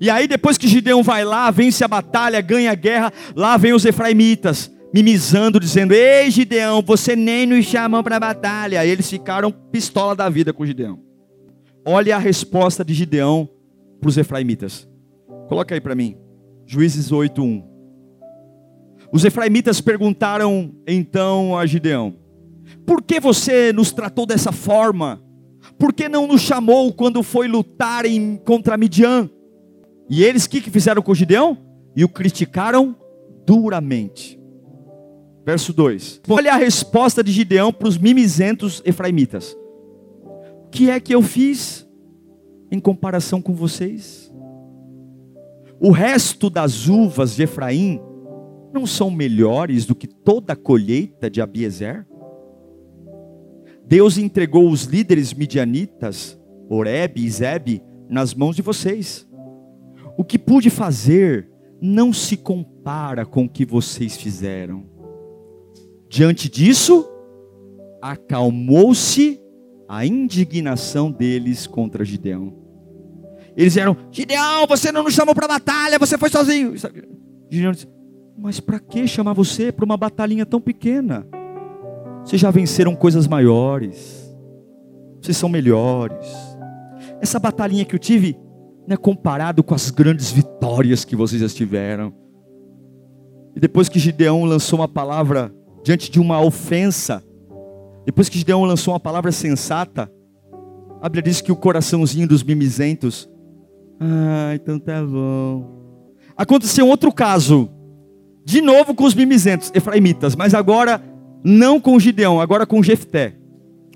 E 0.00 0.10
aí 0.10 0.26
depois 0.26 0.58
que 0.58 0.66
Gideão 0.66 1.02
vai 1.02 1.24
lá, 1.24 1.48
vence 1.52 1.84
a 1.84 1.88
batalha, 1.88 2.40
ganha 2.40 2.72
a 2.72 2.74
guerra, 2.74 3.12
lá 3.36 3.56
vem 3.56 3.72
os 3.72 3.84
efraimitas, 3.84 4.68
mimizando, 4.92 5.60
dizendo: 5.60 5.92
"Ei, 5.94 6.28
Gideão, 6.28 6.82
você 6.82 7.14
nem 7.14 7.46
nos 7.46 7.64
chamou 7.66 8.02
para 8.02 8.16
a 8.16 8.20
batalha". 8.20 8.84
E 8.84 8.90
eles 8.90 9.08
ficaram 9.08 9.52
pistola 9.52 10.16
da 10.16 10.28
vida 10.28 10.52
com 10.52 10.66
Gideão. 10.66 11.05
Olha 11.88 12.16
a 12.16 12.18
resposta 12.18 12.84
de 12.84 12.92
Gideão 12.92 13.48
para 14.00 14.08
os 14.08 14.18
efraimitas. 14.18 14.88
Coloca 15.48 15.72
aí 15.72 15.80
para 15.80 15.94
mim. 15.94 16.16
Juízes 16.66 17.12
8:1. 17.12 17.62
Os 19.12 19.24
efraimitas 19.24 19.80
perguntaram 19.80 20.74
então 20.84 21.56
a 21.56 21.64
Gideão: 21.64 22.16
Por 22.84 23.00
que 23.00 23.20
você 23.20 23.72
nos 23.72 23.92
tratou 23.92 24.26
dessa 24.26 24.50
forma? 24.50 25.22
Por 25.78 25.92
que 25.92 26.08
não 26.08 26.26
nos 26.26 26.40
chamou 26.40 26.92
quando 26.92 27.22
foi 27.22 27.46
lutar 27.46 28.04
em, 28.04 28.36
contra 28.36 28.76
Midian? 28.76 29.30
E 30.10 30.24
eles 30.24 30.44
o 30.44 30.50
que, 30.50 30.60
que 30.60 30.70
fizeram 30.70 31.02
com 31.02 31.14
Gideão? 31.14 31.56
E 31.94 32.04
o 32.04 32.08
criticaram 32.08 32.96
duramente. 33.46 34.40
Verso 35.44 35.72
2. 35.72 36.22
Olha 36.28 36.52
a 36.52 36.56
resposta 36.56 37.22
de 37.22 37.30
Gideão 37.30 37.72
para 37.72 37.86
os 37.86 37.96
mimizentos 37.96 38.82
efraimitas. 38.84 39.56
Que 40.70 40.90
é 40.90 41.00
que 41.00 41.14
eu 41.14 41.22
fiz 41.22 41.88
em 42.70 42.80
comparação 42.80 43.40
com 43.40 43.54
vocês? 43.54 44.32
O 45.80 45.90
resto 45.90 46.48
das 46.48 46.88
uvas 46.88 47.36
de 47.36 47.42
Efraim 47.42 48.00
não 48.72 48.86
são 48.86 49.10
melhores 49.10 49.84
do 49.84 49.94
que 49.94 50.06
toda 50.06 50.54
a 50.54 50.56
colheita 50.56 51.30
de 51.30 51.40
Abiezer? 51.40 52.06
Deus 53.86 54.18
entregou 54.18 54.68
os 54.68 54.84
líderes 54.84 55.32
midianitas, 55.32 56.38
Oreb 56.68 57.18
e 57.18 57.30
Zeb, 57.30 57.82
nas 58.08 58.34
mãos 58.34 58.56
de 58.56 58.62
vocês. 58.62 59.28
O 60.18 60.24
que 60.24 60.38
pude 60.38 60.70
fazer 60.70 61.48
não 61.80 62.12
se 62.12 62.36
compara 62.36 63.24
com 63.24 63.44
o 63.44 63.48
que 63.48 63.64
vocês 63.64 64.16
fizeram. 64.16 64.84
Diante 66.08 66.48
disso, 66.48 67.06
acalmou-se 68.00 69.40
a 69.88 70.04
indignação 70.04 71.10
deles 71.10 71.66
contra 71.66 72.04
Gideão. 72.04 72.52
Eles 73.56 73.76
eram: 73.76 73.96
Gideão, 74.10 74.66
você 74.66 74.92
não 74.92 75.02
nos 75.02 75.14
chamou 75.14 75.34
para 75.34 75.46
a 75.46 75.48
batalha, 75.48 75.98
você 75.98 76.18
foi 76.18 76.28
sozinho. 76.28 76.74
Gideão 77.50 77.72
disse: 77.72 77.88
Mas 78.38 78.60
para 78.60 78.78
que 78.78 79.06
chamar 79.06 79.32
você 79.32 79.72
para 79.72 79.84
uma 79.84 79.96
batalhinha 79.96 80.44
tão 80.44 80.60
pequena? 80.60 81.26
Vocês 82.24 82.40
já 82.40 82.50
venceram 82.50 82.94
coisas 82.94 83.26
maiores. 83.26 84.34
Vocês 85.20 85.36
são 85.36 85.48
melhores. 85.48 86.26
Essa 87.20 87.38
batalhinha 87.38 87.84
que 87.84 87.94
eu 87.94 87.98
tive 87.98 88.36
não 88.86 88.94
é 88.94 88.96
comparado 88.96 89.62
com 89.62 89.74
as 89.74 89.90
grandes 89.90 90.30
vitórias 90.30 91.04
que 91.04 91.16
vocês 91.16 91.40
já 91.40 91.48
tiveram. 91.48 92.12
E 93.54 93.60
depois 93.60 93.88
que 93.88 93.98
Gideão 93.98 94.44
lançou 94.44 94.80
uma 94.80 94.88
palavra 94.88 95.52
diante 95.82 96.10
de 96.10 96.20
uma 96.20 96.40
ofensa, 96.40 97.24
depois 98.06 98.28
que 98.28 98.38
Gideão 98.38 98.62
lançou 98.62 98.94
uma 98.94 99.00
palavra 99.00 99.32
sensata, 99.32 100.08
a 101.02 101.08
Bíblia 101.08 101.24
diz 101.24 101.40
que 101.40 101.50
o 101.50 101.56
coraçãozinho 101.56 102.28
dos 102.28 102.44
mimizentos, 102.44 103.28
ah, 104.00 104.54
então 104.54 104.78
tá 104.78 105.02
bom. 105.02 106.14
Aconteceu 106.36 106.86
outro 106.86 107.12
caso, 107.12 107.68
de 108.44 108.62
novo 108.62 108.94
com 108.94 109.02
os 109.02 109.12
mimizentos, 109.12 109.72
efraimitas, 109.74 110.36
mas 110.36 110.54
agora 110.54 111.02
não 111.42 111.80
com 111.80 111.98
Gideão, 111.98 112.40
agora 112.40 112.64
com 112.64 112.80
Jefté. 112.80 113.34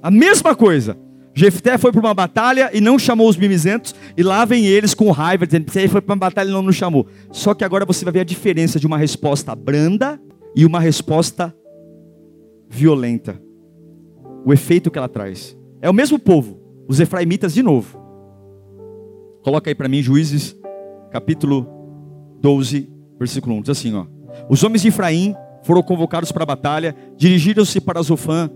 A 0.03 0.11
mesma 0.11 0.57
coisa. 0.57 0.99
Jefté 1.33 1.79
foi 1.79 1.93
para 1.93 2.01
uma 2.01 2.13
batalha 2.13 2.71
e 2.75 2.81
não 2.81 2.99
chamou 2.99 3.29
os 3.29 3.37
mimizentos, 3.37 3.95
e 4.17 4.25
lá 4.25 4.45
vem 4.45 4.67
eles 4.67 4.93
com 4.93 5.13
raiva, 5.13 5.47
dizendo: 5.47 5.71
Você 5.71 5.87
foi 5.87 6.01
para 6.01 6.13
uma 6.13 6.19
batalha 6.19 6.49
e 6.49 6.53
não 6.53 6.63
nos 6.63 6.75
chamou. 6.75 7.07
Só 7.31 7.55
que 7.55 7.63
agora 7.63 7.87
você 7.87 8.05
vai 8.05 8.15
ver 8.15 8.21
a 8.21 8.25
diferença 8.25 8.81
de 8.81 8.89
uma 8.89 8.99
resposta 8.99 9.55
branda 9.55 10.21
e 10.57 10.67
uma 10.67 10.81
resposta 10.81 11.55
violenta 12.69 13.41
o 14.45 14.53
efeito 14.53 14.91
que 14.91 14.99
ela 14.99 15.09
traz. 15.09 15.57
É 15.81 15.89
o 15.89 15.95
mesmo 15.95 16.19
povo, 16.19 16.61
os 16.89 17.01
efraimitas 17.01 17.55
de 17.55 17.63
novo. 17.63 17.99
Coloca 19.43 19.71
aí 19.71 19.75
para 19.75 19.89
mim 19.89 20.03
Juízes, 20.03 20.57
capítulo 21.11 21.67
12, 22.41 22.91
versículo 23.19 23.57
1. 23.57 23.63
Diz 23.63 23.71
assim, 23.71 23.95
ó. 23.95 24.07
Os 24.49 24.63
homens 24.63 24.83
de 24.83 24.89
Efraim 24.89 25.35
foram 25.63 25.83
convocados 25.83 26.33
para 26.33 26.43
a 26.43 26.47
batalha, 26.47 26.95
dirigiram-se 27.17 27.81
para 27.81 28.03
Zofã 28.03 28.51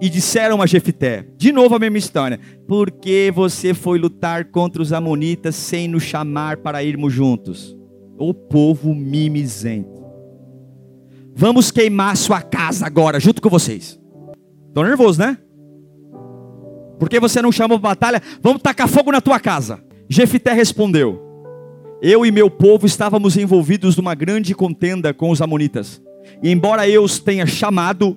e 0.00 0.08
disseram 0.08 0.62
a 0.62 0.66
Jefité, 0.66 1.26
de 1.36 1.52
novo 1.52 1.74
a 1.74 1.78
mesma 1.78 1.98
história, 1.98 2.40
por 2.66 2.90
que 2.90 3.30
você 3.30 3.74
foi 3.74 3.98
lutar 3.98 4.46
contra 4.46 4.80
os 4.80 4.92
amonitas 4.94 5.54
sem 5.54 5.86
nos 5.86 6.02
chamar 6.02 6.56
para 6.56 6.82
irmos 6.82 7.12
juntos? 7.12 7.76
O 8.18 8.32
povo 8.32 8.94
mimizento. 8.94 10.00
Vamos 11.34 11.70
queimar 11.70 12.16
sua 12.16 12.40
casa 12.40 12.86
agora, 12.86 13.20
junto 13.20 13.42
com 13.42 13.50
vocês. 13.50 13.99
Estou 14.70 14.84
nervoso, 14.84 15.18
né? 15.18 15.36
Por 16.96 17.08
que 17.08 17.18
você 17.18 17.42
não 17.42 17.50
para 17.50 17.76
batalha? 17.76 18.22
Vamos 18.40 18.62
tacar 18.62 18.86
fogo 18.86 19.10
na 19.10 19.20
tua 19.20 19.40
casa. 19.40 19.82
Jefité 20.08 20.52
respondeu: 20.52 21.20
Eu 22.00 22.24
e 22.24 22.30
meu 22.30 22.48
povo 22.48 22.86
estávamos 22.86 23.36
envolvidos 23.36 23.96
numa 23.96 24.14
grande 24.14 24.54
contenda 24.54 25.12
com 25.12 25.30
os 25.30 25.42
amonitas. 25.42 26.00
E 26.40 26.50
embora 26.50 26.88
eu 26.88 27.02
os 27.02 27.18
tenha 27.18 27.46
chamado, 27.46 28.16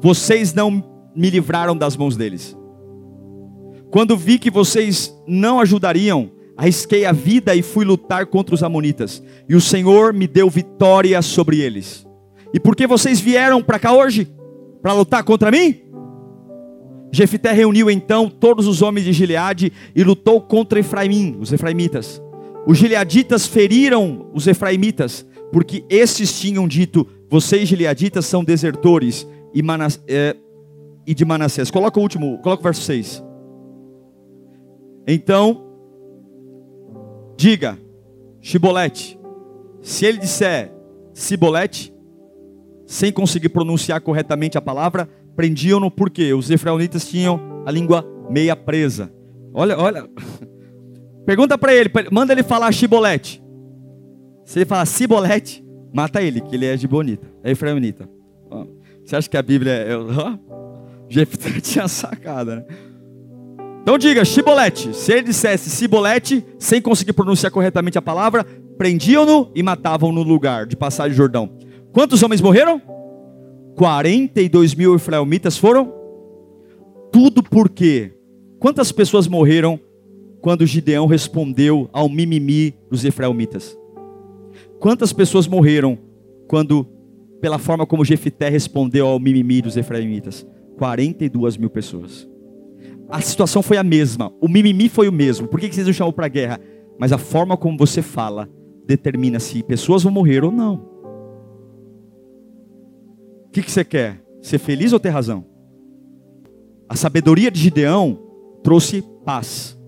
vocês 0.00 0.52
não 0.52 0.82
me 1.14 1.30
livraram 1.30 1.76
das 1.76 1.96
mãos 1.96 2.16
deles. 2.16 2.56
Quando 3.88 4.16
vi 4.16 4.40
que 4.40 4.50
vocês 4.50 5.16
não 5.28 5.60
ajudariam, 5.60 6.32
arrisquei 6.56 7.06
a 7.06 7.12
vida 7.12 7.54
e 7.54 7.62
fui 7.62 7.84
lutar 7.84 8.26
contra 8.26 8.52
os 8.52 8.64
amonitas. 8.64 9.22
E 9.48 9.54
o 9.54 9.60
Senhor 9.60 10.12
me 10.12 10.26
deu 10.26 10.50
vitória 10.50 11.22
sobre 11.22 11.60
eles. 11.60 12.04
E 12.52 12.58
por 12.58 12.74
que 12.74 12.84
vocês 12.84 13.20
vieram 13.20 13.62
para 13.62 13.78
cá 13.78 13.92
hoje? 13.92 14.35
Para 14.82 14.92
lutar 14.92 15.24
contra 15.24 15.50
mim? 15.50 15.82
Jefité 17.12 17.52
reuniu 17.52 17.90
então 17.90 18.28
todos 18.28 18.66
os 18.66 18.82
homens 18.82 19.04
de 19.04 19.12
Gileade 19.12 19.72
e 19.94 20.04
lutou 20.04 20.40
contra 20.40 20.78
Efraim, 20.78 21.36
os 21.40 21.52
efraimitas. 21.52 22.20
Os 22.66 22.78
gileaditas 22.78 23.46
feriram 23.46 24.28
os 24.34 24.46
efraimitas, 24.48 25.24
porque 25.52 25.84
esses 25.88 26.38
tinham 26.38 26.66
dito: 26.66 27.06
Vocês, 27.30 27.68
gileaditas, 27.68 28.26
são 28.26 28.42
desertores 28.42 29.26
e, 29.54 29.62
Manas, 29.62 30.02
é, 30.08 30.36
e 31.06 31.14
de 31.14 31.24
Manassés. 31.24 31.70
Coloca 31.70 31.98
o 31.98 32.02
último, 32.02 32.38
coloca 32.38 32.60
o 32.60 32.64
verso 32.64 32.82
6. 32.82 33.24
Então, 35.06 35.64
diga, 37.36 37.78
Shibolete, 38.40 39.16
se 39.80 40.04
ele 40.04 40.18
disser 40.18 40.72
Sibolete, 41.14 41.94
sem 42.86 43.12
conseguir 43.12 43.48
pronunciar 43.48 44.00
corretamente 44.00 44.56
a 44.56 44.62
palavra, 44.62 45.08
prendiam-no 45.34 45.90
porque 45.90 46.32
os 46.32 46.50
efraonitas 46.50 47.08
tinham 47.08 47.40
a 47.66 47.70
língua 47.70 48.06
meia 48.30 48.54
presa. 48.54 49.12
Olha, 49.52 49.78
olha. 49.78 50.08
Pergunta 51.26 51.58
para 51.58 51.74
ele, 51.74 51.90
manda 52.12 52.32
ele 52.32 52.44
falar 52.44 52.70
chibolete. 52.72 53.42
Se 54.44 54.60
ele 54.60 54.66
falar 54.66 54.86
cibolete, 54.86 55.64
mata 55.92 56.22
ele, 56.22 56.40
que 56.40 56.54
ele 56.54 56.66
é 56.66 56.76
de 56.76 56.86
bonita, 56.86 57.26
é 57.42 57.50
efraonita. 57.50 58.08
Você 59.06 59.14
acha 59.14 59.30
que 59.30 59.36
a 59.36 59.42
Bíblia 59.42 59.72
é. 59.72 59.96
Oh, 59.96 60.38
Jefté 61.08 61.60
tinha 61.60 61.86
sacada, 61.86 62.56
né? 62.56 62.64
Então 63.82 63.96
diga, 63.96 64.24
chibolete. 64.24 64.92
Se 64.96 65.12
ele 65.12 65.22
dissesse 65.22 65.70
cibolete, 65.70 66.44
sem 66.58 66.82
conseguir 66.82 67.12
pronunciar 67.12 67.52
corretamente 67.52 67.96
a 67.96 68.02
palavra, 68.02 68.44
prendiam-no 68.76 69.52
e 69.54 69.62
matavam 69.62 70.10
no 70.10 70.24
lugar 70.24 70.66
de 70.66 70.76
passagem 70.76 71.16
Jordão. 71.16 71.48
Quantos 71.96 72.22
homens 72.22 72.42
morreram? 72.42 72.78
42 73.74 74.74
mil 74.74 74.94
efraimitas 74.94 75.56
foram? 75.56 75.94
Tudo 77.10 77.42
por 77.42 77.70
quê? 77.70 78.12
Quantas 78.58 78.92
pessoas 78.92 79.26
morreram 79.26 79.80
quando 80.42 80.66
Gideão 80.66 81.06
respondeu 81.06 81.88
ao 81.94 82.06
mimimi 82.06 82.74
dos 82.90 83.02
efraimitas? 83.02 83.74
Quantas 84.78 85.10
pessoas 85.10 85.48
morreram 85.48 85.96
quando, 86.46 86.86
pela 87.40 87.56
forma 87.56 87.86
como 87.86 88.04
Jefité 88.04 88.50
respondeu 88.50 89.06
ao 89.06 89.18
mimimi 89.18 89.62
dos 89.62 89.78
efraimitas? 89.78 90.46
42 90.76 91.56
mil 91.56 91.70
pessoas. 91.70 92.28
A 93.08 93.22
situação 93.22 93.62
foi 93.62 93.78
a 93.78 93.82
mesma, 93.82 94.30
o 94.38 94.48
mimimi 94.48 94.90
foi 94.90 95.08
o 95.08 95.12
mesmo. 95.12 95.48
Por 95.48 95.58
que 95.58 95.72
vocês 95.72 95.86
não 95.86 95.94
chamam 95.94 96.12
para 96.12 96.26
a 96.26 96.28
guerra? 96.28 96.60
Mas 96.98 97.10
a 97.10 97.16
forma 97.16 97.56
como 97.56 97.78
você 97.78 98.02
fala 98.02 98.50
determina 98.86 99.40
se 99.40 99.62
pessoas 99.62 100.02
vão 100.02 100.12
morrer 100.12 100.44
ou 100.44 100.52
não 100.52 100.94
que, 103.56 103.62
que 103.62 103.72
você 103.72 103.84
quer? 103.84 104.22
Ser 104.42 104.58
feliz 104.58 104.92
ou 104.92 105.00
ter 105.00 105.08
razão? 105.08 105.46
A 106.86 106.94
sabedoria 106.94 107.50
de 107.50 107.58
Gideão 107.58 108.18
trouxe 108.62 109.02
paz. 109.24 109.78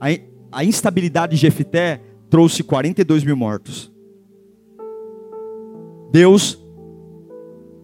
A, 0.00 0.06
a 0.50 0.64
instabilidade 0.64 1.36
de 1.36 1.40
Jefité 1.40 2.00
trouxe 2.28 2.64
42 2.64 3.22
mil 3.22 3.36
mortos. 3.36 3.92
Deus 6.10 6.60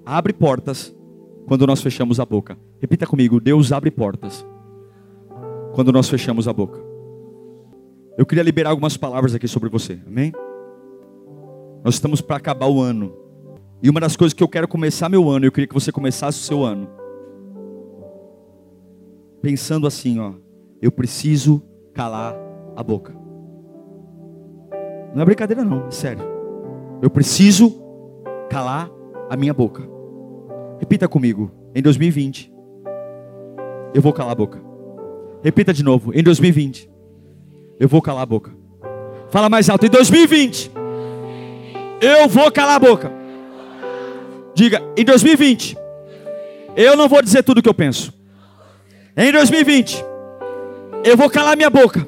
abre 0.05 0.33
portas 0.33 0.93
quando 1.47 1.65
nós 1.65 1.81
fechamos 1.81 2.19
a 2.19 2.27
boca. 2.27 2.59
Repita 2.81 3.07
comigo: 3.07 3.41
Deus 3.41 3.71
abre 3.71 3.93
portas 3.93 4.45
quando 5.73 5.93
nós 5.93 6.09
fechamos 6.09 6.49
a 6.49 6.53
boca. 6.53 6.81
Eu 8.19 8.27
queria 8.27 8.43
liberar 8.43 8.71
algumas 8.71 8.97
palavras 8.97 9.37
aqui 9.37 9.47
sobre 9.47 9.69
você, 9.69 10.01
amém? 10.05 10.33
Nós 11.85 11.95
estamos 11.95 12.21
para 12.21 12.37
acabar 12.39 12.67
o 12.67 12.81
ano. 12.81 13.18
E 13.83 13.89
uma 13.89 14.01
das 14.01 14.17
coisas 14.17 14.35
que 14.35 14.43
eu 14.43 14.49
quero 14.49 14.67
começar 14.67 15.09
meu 15.09 15.29
ano, 15.29 15.47
eu 15.47 15.53
queria 15.53 15.69
que 15.69 15.75
você 15.75 15.93
começasse 15.93 16.41
o 16.41 16.43
seu 16.43 16.65
ano. 16.65 16.89
Pensando 19.41 19.87
assim, 19.87 20.19
ó, 20.19 20.33
eu 20.83 20.91
preciso 20.91 21.63
calar 21.95 22.35
a 22.75 22.83
boca. 22.83 23.15
Não 25.15 25.23
é 25.23 25.25
brincadeira 25.25 25.65
não, 25.65 25.87
é 25.87 25.91
sério. 25.93 26.25
Eu 27.01 27.09
preciso 27.09 27.81
calar 28.51 28.91
a 29.31 29.37
minha 29.37 29.55
boca. 29.55 29.83
Repita 30.81 31.09
comigo. 31.09 31.51
Em 31.75 31.83
2020, 31.83 32.53
eu 33.95 34.03
vou 34.03 34.13
calar 34.13 34.33
a 34.33 34.35
boca. 34.35 34.61
Repita 35.43 35.73
de 35.73 35.85
novo. 35.85 36.13
Em 36.13 36.23
2020, 36.23 36.91
eu 37.79 37.89
vou 37.89 38.03
calar 38.03 38.23
a 38.23 38.27
boca. 38.27 38.51
Fala 39.31 39.49
mais 39.49 39.71
alto. 39.71 39.87
Em 39.87 39.91
2020, 39.91 40.73
eu 42.01 42.29
vou 42.29 42.51
calar 42.51 42.77
a 42.77 42.79
boca. 42.81 43.18
Diga, 44.59 44.83
em 44.97 45.05
2020, 45.05 45.79
eu 46.75 46.97
não 46.97 47.09
vou 47.09 47.23
dizer 47.23 47.45
tudo 47.45 47.59
o 47.59 47.63
que 47.63 47.69
eu 47.69 47.75
penso. 47.75 48.13
Em 49.17 49.31
2020, 49.31 50.05
eu 51.05 51.17
vou 51.17 51.31
calar 51.31 51.57
minha 51.57 51.71
boca 51.71 52.05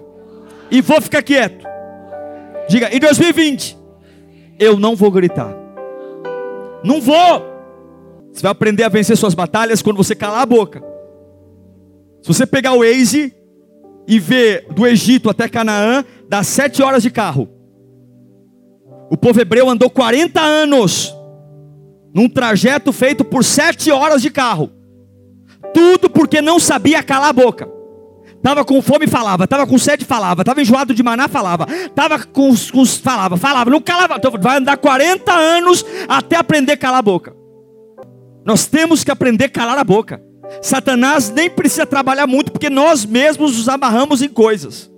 e 0.69 0.81
vou 0.81 1.01
ficar 1.01 1.23
quieto. 1.23 1.65
Diga, 2.69 2.93
em 2.93 2.99
2020, 2.99 3.79
eu 4.59 4.81
não 4.81 4.97
vou 4.97 5.13
gritar. 5.13 5.55
Não 6.83 7.01
vou. 7.01 7.47
Você 8.33 8.43
vai 8.43 8.51
aprender 8.51 8.83
a 8.83 8.89
vencer 8.89 9.17
suas 9.17 9.33
batalhas 9.33 9.81
quando 9.81 9.99
você 9.99 10.17
calar 10.17 10.41
a 10.41 10.47
boca. 10.47 10.83
Se 12.21 12.27
você 12.27 12.45
pegar 12.45 12.73
o 12.73 12.81
Waze 12.81 13.33
e 14.09 14.19
ver 14.19 14.67
do 14.73 14.89
Egito 14.89 15.31
até 15.31 15.49
Canaã, 15.49 16.05
dá 16.29 16.43
sete 16.43 16.83
horas 16.83 17.05
de 17.05 17.13
carro. 17.13 17.49
O 19.09 19.17
povo 19.17 19.41
hebreu 19.41 19.71
andou 19.71 19.89
40 19.89 20.41
anos 20.41 21.15
num 22.15 22.29
trajeto 22.29 22.93
feito 22.93 23.25
por 23.25 23.45
sete 23.45 23.91
horas 23.91 24.23
de 24.23 24.31
carro. 24.31 24.71
Tudo 25.73 26.11
porque 26.11 26.41
não 26.41 26.59
sabia 26.59 27.03
calar 27.03 27.31
a 27.31 27.33
boca. 27.33 27.69
Tava 28.43 28.65
com 28.65 28.81
fome 28.81 29.07
falava, 29.07 29.47
tava 29.47 29.67
com 29.67 29.79
sede 29.79 30.05
falava, 30.05 30.43
tava 30.43 30.63
enjoado 30.63 30.95
de 30.95 31.03
maná 31.03 31.29
falava, 31.29 31.67
tava 31.95 32.19
com, 32.25 32.55
com 32.73 32.87
falava, 32.87 33.37
falava, 33.37 33.71
não 33.71 33.83
calava. 33.83 34.17
Então 34.17 34.33
vai 34.41 34.57
andar 34.57 34.79
40 34.79 35.31
anos 35.31 35.85
até 36.09 36.37
aprender 36.37 36.73
a 36.73 36.77
calar 36.77 37.01
a 37.01 37.03
boca. 37.03 37.37
Nós 38.45 38.67
temos 38.67 39.05
que 39.05 39.11
aprender 39.11 39.45
a 39.45 39.49
calar 39.51 39.79
a 39.79 39.85
boca. 39.85 40.23
Satanás 40.63 41.31
nem 41.31 41.51
precisa 41.51 41.85
trabalhar 41.85 42.27
muito, 42.27 42.51
porque 42.51 42.71
nós 42.71 43.05
mesmos 43.05 43.59
nos 43.59 43.69
amarramos 43.69 44.23
em 44.23 44.29
coisas. 44.29 44.91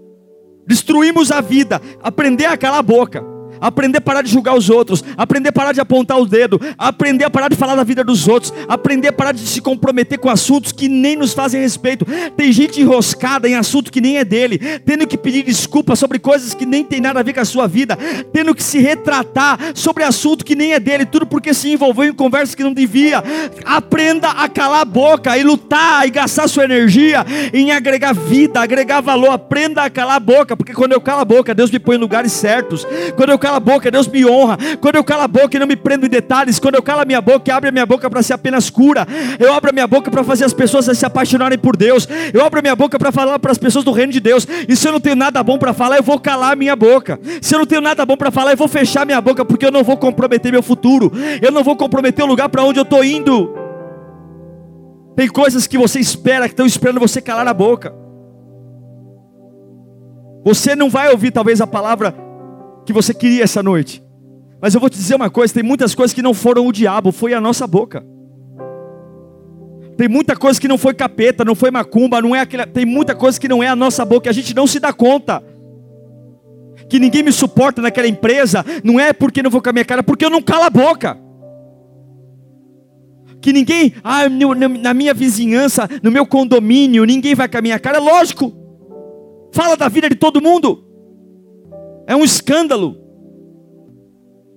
Destruímos 0.64 1.32
a 1.32 1.40
vida. 1.40 1.82
Aprender 2.00 2.46
a 2.46 2.56
calar 2.56 2.78
a 2.78 2.82
boca 2.82 3.31
aprender 3.62 3.98
a 3.98 4.00
parar 4.00 4.22
de 4.22 4.30
julgar 4.30 4.56
os 4.56 4.68
outros, 4.68 5.04
aprender 5.16 5.50
a 5.50 5.52
parar 5.52 5.72
de 5.72 5.80
apontar 5.80 6.18
o 6.18 6.26
dedo, 6.26 6.60
aprender 6.76 7.24
a 7.24 7.30
parar 7.30 7.48
de 7.48 7.56
falar 7.56 7.76
da 7.76 7.84
vida 7.84 8.02
dos 8.02 8.26
outros, 8.26 8.52
aprender 8.68 9.08
a 9.08 9.12
parar 9.12 9.32
de 9.32 9.40
se 9.40 9.60
comprometer 9.60 10.18
com 10.18 10.28
assuntos 10.28 10.72
que 10.72 10.88
nem 10.88 11.16
nos 11.16 11.32
fazem 11.32 11.60
respeito. 11.60 12.04
Tem 12.36 12.52
gente 12.52 12.80
enroscada 12.80 13.48
em 13.48 13.54
assunto 13.54 13.92
que 13.92 14.00
nem 14.00 14.18
é 14.18 14.24
dele, 14.24 14.58
tendo 14.80 15.06
que 15.06 15.16
pedir 15.16 15.44
desculpa 15.44 15.94
sobre 15.94 16.18
coisas 16.18 16.54
que 16.54 16.66
nem 16.66 16.84
tem 16.84 17.00
nada 17.00 17.20
a 17.20 17.22
ver 17.22 17.32
com 17.32 17.40
a 17.40 17.44
sua 17.44 17.68
vida, 17.68 17.96
tendo 18.32 18.54
que 18.54 18.62
se 18.62 18.78
retratar 18.78 19.58
sobre 19.74 20.02
assunto 20.02 20.44
que 20.44 20.56
nem 20.56 20.72
é 20.72 20.80
dele, 20.80 21.06
tudo 21.06 21.26
porque 21.26 21.54
se 21.54 21.70
envolveu 21.70 22.04
em 22.04 22.12
conversas 22.12 22.54
que 22.54 22.64
não 22.64 22.72
devia. 22.72 23.22
Aprenda 23.64 24.28
a 24.30 24.48
calar 24.48 24.82
a 24.82 24.84
boca 24.84 25.36
e 25.38 25.44
lutar 25.44 26.06
e 26.06 26.10
gastar 26.10 26.48
sua 26.48 26.64
energia 26.64 27.24
em 27.52 27.70
agregar 27.70 28.12
vida, 28.12 28.60
agregar 28.60 29.00
valor. 29.00 29.30
Aprenda 29.30 29.82
a 29.82 29.90
calar 29.90 30.16
a 30.16 30.20
boca, 30.20 30.56
porque 30.56 30.72
quando 30.72 30.92
eu 30.92 31.00
calo 31.00 31.20
a 31.20 31.24
boca, 31.24 31.54
Deus 31.54 31.70
me 31.70 31.78
põe 31.78 31.96
em 31.96 32.00
lugares 32.00 32.32
certos. 32.32 32.86
Quando 33.16 33.30
eu 33.30 33.38
calo 33.38 33.51
calo 33.52 33.56
a 33.56 33.60
boca, 33.60 33.90
Deus 33.90 34.08
me 34.08 34.24
honra. 34.24 34.58
Quando 34.80 34.96
eu 34.96 35.04
calo 35.04 35.22
a 35.22 35.28
boca 35.28 35.56
e 35.56 35.60
não 35.60 35.66
me 35.66 35.76
prendo 35.76 36.06
em 36.06 36.08
detalhes, 36.08 36.58
quando 36.58 36.76
eu 36.76 36.82
calo 36.82 37.02
a 37.02 37.04
minha 37.04 37.20
boca 37.20 37.50
e 37.50 37.52
abro 37.52 37.68
a 37.68 37.72
minha 37.72 37.86
boca 37.86 38.08
para 38.08 38.22
ser 38.22 38.32
apenas 38.32 38.70
cura, 38.70 39.06
eu 39.38 39.52
abro 39.52 39.70
a 39.70 39.72
minha 39.72 39.86
boca 39.86 40.10
para 40.10 40.24
fazer 40.24 40.44
as 40.44 40.54
pessoas 40.54 40.86
se 40.96 41.04
apaixonarem 41.04 41.58
por 41.58 41.76
Deus, 41.76 42.08
eu 42.32 42.44
abro 42.44 42.58
a 42.58 42.62
minha 42.62 42.76
boca 42.76 42.98
para 42.98 43.12
falar 43.12 43.38
para 43.38 43.52
as 43.52 43.58
pessoas 43.58 43.84
do 43.84 43.92
reino 43.92 44.12
de 44.12 44.20
Deus. 44.20 44.46
E 44.68 44.74
se 44.74 44.88
eu 44.88 44.92
não 44.92 45.00
tenho 45.00 45.16
nada 45.16 45.42
bom 45.42 45.58
para 45.58 45.72
falar, 45.72 45.96
eu 45.96 46.02
vou 46.02 46.18
calar 46.18 46.52
a 46.52 46.56
minha 46.56 46.74
boca. 46.74 47.18
Se 47.40 47.54
eu 47.54 47.58
não 47.58 47.66
tenho 47.66 47.80
nada 47.80 48.04
bom 48.06 48.16
para 48.16 48.30
falar, 48.30 48.52
eu 48.52 48.56
vou 48.56 48.68
fechar 48.68 49.04
minha 49.04 49.20
boca, 49.20 49.44
porque 49.44 49.66
eu 49.66 49.72
não 49.72 49.82
vou 49.82 49.96
comprometer 49.96 50.50
meu 50.50 50.62
futuro, 50.62 51.12
eu 51.40 51.52
não 51.52 51.62
vou 51.62 51.76
comprometer 51.76 52.24
o 52.24 52.28
lugar 52.28 52.48
para 52.48 52.64
onde 52.64 52.78
eu 52.78 52.84
estou 52.84 53.04
indo. 53.04 53.54
Tem 55.14 55.28
coisas 55.28 55.66
que 55.66 55.76
você 55.76 56.00
espera, 56.00 56.46
que 56.46 56.52
estão 56.52 56.64
esperando 56.64 56.98
você 56.98 57.20
calar 57.20 57.46
a 57.46 57.54
boca. 57.54 57.94
Você 60.44 60.74
não 60.74 60.90
vai 60.90 61.10
ouvir 61.10 61.30
talvez 61.30 61.60
a 61.60 61.66
palavra 61.66 62.31
que 62.84 62.92
você 62.92 63.14
queria 63.14 63.44
essa 63.44 63.62
noite. 63.62 64.02
Mas 64.60 64.74
eu 64.74 64.80
vou 64.80 64.88
te 64.88 64.96
dizer 64.96 65.16
uma 65.16 65.30
coisa: 65.30 65.52
tem 65.52 65.62
muitas 65.62 65.94
coisas 65.94 66.14
que 66.14 66.22
não 66.22 66.32
foram 66.32 66.66
o 66.66 66.72
diabo, 66.72 67.10
foi 67.10 67.34
a 67.34 67.40
nossa 67.40 67.66
boca. 67.66 68.04
Tem 69.96 70.08
muita 70.08 70.34
coisa 70.34 70.60
que 70.60 70.68
não 70.68 70.78
foi 70.78 70.94
capeta, 70.94 71.44
não 71.44 71.54
foi 71.54 71.70
macumba, 71.70 72.20
não 72.20 72.34
é 72.34 72.40
aquela, 72.40 72.66
tem 72.66 72.86
muita 72.86 73.14
coisa 73.14 73.38
que 73.38 73.48
não 73.48 73.62
é 73.62 73.68
a 73.68 73.76
nossa 73.76 74.04
boca, 74.04 74.30
a 74.30 74.32
gente 74.32 74.54
não 74.54 74.66
se 74.66 74.80
dá 74.80 74.92
conta. 74.92 75.42
Que 76.88 76.98
ninguém 76.98 77.22
me 77.22 77.32
suporta 77.32 77.82
naquela 77.82 78.08
empresa, 78.08 78.64
não 78.82 78.98
é 78.98 79.12
porque 79.12 79.42
não 79.42 79.50
vou 79.50 79.60
com 79.60 79.70
a 79.70 79.72
minha 79.72 79.84
cara, 79.84 80.02
porque 80.02 80.24
eu 80.24 80.30
não 80.30 80.42
calo 80.42 80.64
a 80.64 80.70
boca. 80.70 81.18
Que 83.40 83.52
ninguém, 83.52 83.94
ah, 84.04 84.28
na 84.80 84.94
minha 84.94 85.12
vizinhança, 85.12 85.88
no 86.02 86.10
meu 86.10 86.24
condomínio, 86.24 87.04
ninguém 87.04 87.34
vai 87.34 87.48
com 87.48 87.58
a 87.58 87.62
minha 87.62 87.78
cara, 87.78 87.98
lógico. 87.98 88.52
Fala 89.52 89.76
da 89.76 89.88
vida 89.88 90.08
de 90.08 90.14
todo 90.14 90.40
mundo. 90.40 90.91
É 92.12 92.16
um 92.16 92.24
escândalo. 92.24 92.94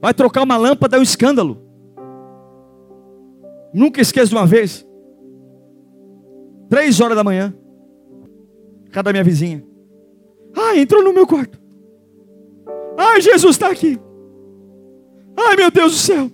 Vai 0.01 0.13
trocar 0.13 0.43
uma 0.43 0.57
lâmpada, 0.57 0.97
é 0.97 0.99
um 0.99 1.03
escândalo. 1.03 1.57
Nunca 3.73 4.01
esqueço 4.01 4.31
de 4.31 4.35
uma 4.35 4.45
vez. 4.45 4.85
Três 6.69 6.99
horas 6.99 7.15
da 7.15 7.23
manhã. 7.23 7.55
Cada 8.91 9.13
minha 9.13 9.23
vizinha. 9.23 9.65
Ai, 10.53 10.79
entrou 10.79 11.01
no 11.01 11.13
meu 11.13 11.25
quarto. 11.25 11.57
Ai, 12.97 13.21
Jesus 13.21 13.55
está 13.55 13.71
aqui. 13.71 13.97
Ai, 15.37 15.55
meu 15.55 15.71
Deus 15.71 15.93
do 15.93 15.97
céu. 15.97 16.29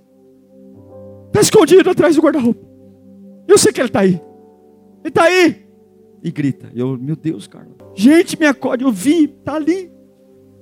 Está 1.27 1.39
escondido 1.39 1.87
atrás 1.87 2.15
do 2.15 2.21
guarda-roupa. 2.23 2.67
Eu 3.47 3.59
sei 3.59 3.71
que 3.71 3.79
ele 3.79 3.89
está 3.89 3.99
aí. 3.99 4.19
Ele 5.01 5.09
está 5.09 5.25
aí. 5.25 5.67
E 6.23 6.31
grita. 6.31 6.71
Eu, 6.73 6.97
meu 6.97 7.15
Deus, 7.15 7.45
Carlos. 7.45 7.75
Gente, 7.93 8.39
me 8.39 8.47
acorde. 8.47 8.83
Eu 8.83 8.91
vi, 8.91 9.25
está 9.25 9.53
ali. 9.53 10.00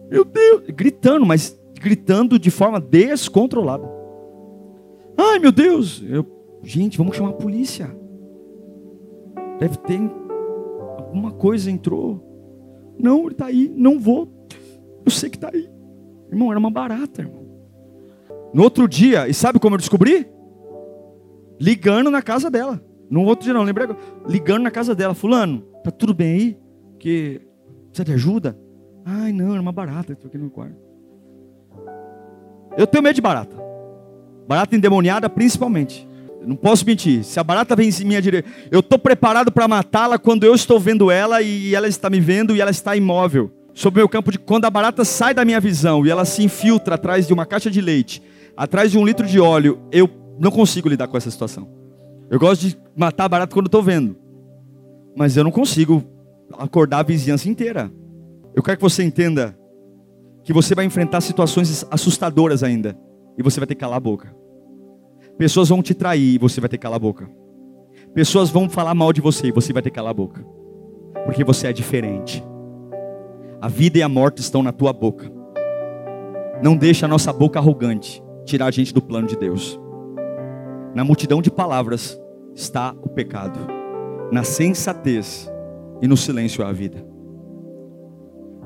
Meu 0.10 0.26
Deus, 0.26 0.63
gritando, 0.69 1.26
mas 1.26 1.60
gritando 1.80 2.39
de 2.39 2.50
forma 2.50 2.80
descontrolada. 2.80 3.88
Ai, 5.17 5.39
meu 5.39 5.52
Deus, 5.52 6.04
eu, 6.08 6.26
gente, 6.63 6.98
vamos 6.98 7.15
chamar 7.15 7.30
a 7.30 7.34
polícia. 7.34 7.95
Deve 9.60 9.78
ter 9.78 10.00
alguma 10.98 11.32
coisa 11.32 11.69
entrou. 11.69 12.26
Não, 12.98 13.24
ele 13.24 13.32
está 13.32 13.48
aí, 13.48 13.72
não 13.76 14.00
vou. 14.00 14.28
Eu 15.06 15.12
sei 15.12 15.30
que 15.30 15.38
está 15.38 15.50
aí. 15.54 15.69
Irmão, 16.30 16.52
era 16.52 16.60
uma 16.60 16.72
barata, 16.72 17.22
irmão. 17.22 17.48
No 18.54 18.63
outro 18.63 18.88
dia, 18.88 19.28
e 19.28 19.34
sabe 19.34 19.60
como 19.60 19.76
eu 19.76 19.80
descobri? 19.80 20.28
Ligando 21.60 22.10
na 22.10 22.22
casa 22.22 22.50
dela. 22.50 22.82
No 23.10 23.24
outro 23.26 23.45
dia 23.45 23.54
não, 23.54 23.63
lembrei 23.63 23.88
Ligando 24.28 24.63
na 24.63 24.72
casa 24.72 24.93
dela, 24.93 25.13
fulano, 25.13 25.62
tá 25.84 25.91
tudo 25.91 26.13
bem 26.13 26.36
aí? 26.36 26.58
Que 27.00 27.41
precisa 27.88 28.06
de 28.06 28.13
ajuda? 28.13 28.58
Ai, 29.12 29.34
não, 29.34 29.54
era 29.54 29.62
uma 29.62 29.72
barata, 29.72 30.13
estou 30.13 30.28
aqui 30.28 30.38
no 30.38 30.52
quarto. 30.52 30.76
Eu 32.78 32.86
tenho 32.86 33.04
medo 33.04 33.15
de 33.15 33.22
barata. 33.22 33.56
Barata 34.48 34.76
endemoniada, 34.76 35.28
principalmente. 35.28 36.08
Eu 36.39 36.48
não 36.48 36.56
posso 36.56 36.86
mentir. 36.86 37.24
Se 37.24 37.39
a 37.39 37.43
barata 37.43 37.76
vem 37.76 37.89
em 37.89 38.06
minha 38.06 38.22
direita, 38.22 38.48
eu 38.69 38.82
estou 38.82 39.00
preparado 39.00 39.52
para 39.52 39.67
matá-la 39.67 40.19
quando 40.19 40.43
eu 40.43 40.54
estou 40.54 40.80
vendo 40.80 41.10
ela 41.10 41.41
e 41.41 41.74
ela 41.74 41.88
está 41.88 42.10
me 42.10 42.19
vendo 42.19 42.56
e 42.56 42.62
ela 42.62 42.69
está 42.69 42.95
imóvel. 42.95 43.52
Sobre 43.74 44.00
o 44.00 44.02
meu 44.02 44.10
campo 44.10 44.32
de. 44.32 44.38
Quando 44.38 44.65
a 44.65 44.69
barata 44.69 45.04
sai 45.04 45.34
da 45.34 45.43
minha 45.43 45.60
visão 45.60 46.06
e 46.06 46.10
ela 46.10 46.24
se 46.24 46.43
infiltra 46.43 46.95
atrás 46.95 47.26
de 47.26 47.34
uma 47.34 47.45
caixa 47.45 47.72
de 47.72 47.82
leite, 47.82 48.22
atrás 48.56 48.91
de 48.91 48.98
um 48.98 49.06
litro 49.06 49.26
de 49.26 49.39
óleo, 49.39 49.80
eu 49.91 50.10
não 50.38 50.52
consigo 50.52 50.88
lidar 50.88 51.08
com 51.08 51.17
essa 51.17 51.32
situação. 51.32 51.67
Eu 52.30 52.39
gosto 52.39 52.62
de 52.62 52.78
matar 52.95 53.26
a 53.26 53.30
barata 53.30 53.54
quando 53.54 53.65
estou 53.65 53.82
vendo. 53.82 54.15
Mas 55.15 55.36
eu 55.36 55.43
não 55.43 55.52
consigo 55.52 56.04
acordar 56.58 57.00
a 57.00 57.04
vizinhança 57.04 57.50
inteira. 57.50 57.91
Eu 58.60 58.63
quero 58.63 58.76
que 58.76 58.84
você 58.84 59.04
entenda 59.04 59.58
que 60.43 60.52
você 60.52 60.76
vai 60.76 60.84
enfrentar 60.84 61.22
situações 61.22 61.86
assustadoras 61.89 62.62
ainda. 62.62 62.93
E 63.38 63.41
você 63.41 63.58
vai 63.58 63.65
ter 63.65 63.74
que 63.74 63.80
calar 63.80 63.95
a 63.95 64.02
boca. 64.02 64.36
Pessoas 65.38 65.69
vão 65.69 65.82
te 65.82 65.93
trair 65.93 66.36
e 66.36 66.38
você 66.38 66.60
vai 66.60 66.69
ter 66.69 66.78
que 66.78 66.82
calar 66.82 66.98
a 66.98 67.00
boca. 67.00 67.32
Pessoas 68.13 68.50
vão 68.50 68.69
falar 68.69 68.93
mal 68.93 69.13
de 69.13 69.22
você 69.22 69.48
e 69.48 69.52
você 69.54 69.72
vai 69.72 69.82
ter 69.82 69.91
que 69.91 69.95
calar 69.95 70.12
a 70.12 70.13
boca. 70.13 70.45
Porque 71.24 71.41
você 71.41 71.67
é 71.67 71.72
diferente. 71.72 72.43
A 73.62 73.69
vida 73.69 73.98
e 73.98 74.04
a 74.04 74.10
morte 74.10 74.39
estão 74.39 74.62
na 74.62 74.74
tua 74.74 74.91
boca. 74.91 75.32
Não 76.62 76.76
deixa 76.76 77.06
a 77.06 77.10
nossa 77.10 77.32
boca 77.32 77.60
arrogante 77.60 78.22
tirar 78.43 78.65
a 78.65 78.72
gente 78.72 78.93
do 78.93 79.02
plano 79.02 79.26
de 79.26 79.38
Deus. 79.38 79.80
Na 80.93 81.06
multidão 81.06 81.41
de 81.41 81.50
palavras 81.50 82.19
está 82.54 82.93
o 83.02 83.08
pecado. 83.08 83.58
Na 84.34 84.43
sensatez 84.43 85.50
e 86.02 86.10
no 86.10 86.17
silêncio 86.17 86.62
há 86.62 86.67
a 86.67 86.74
vida. 86.74 87.08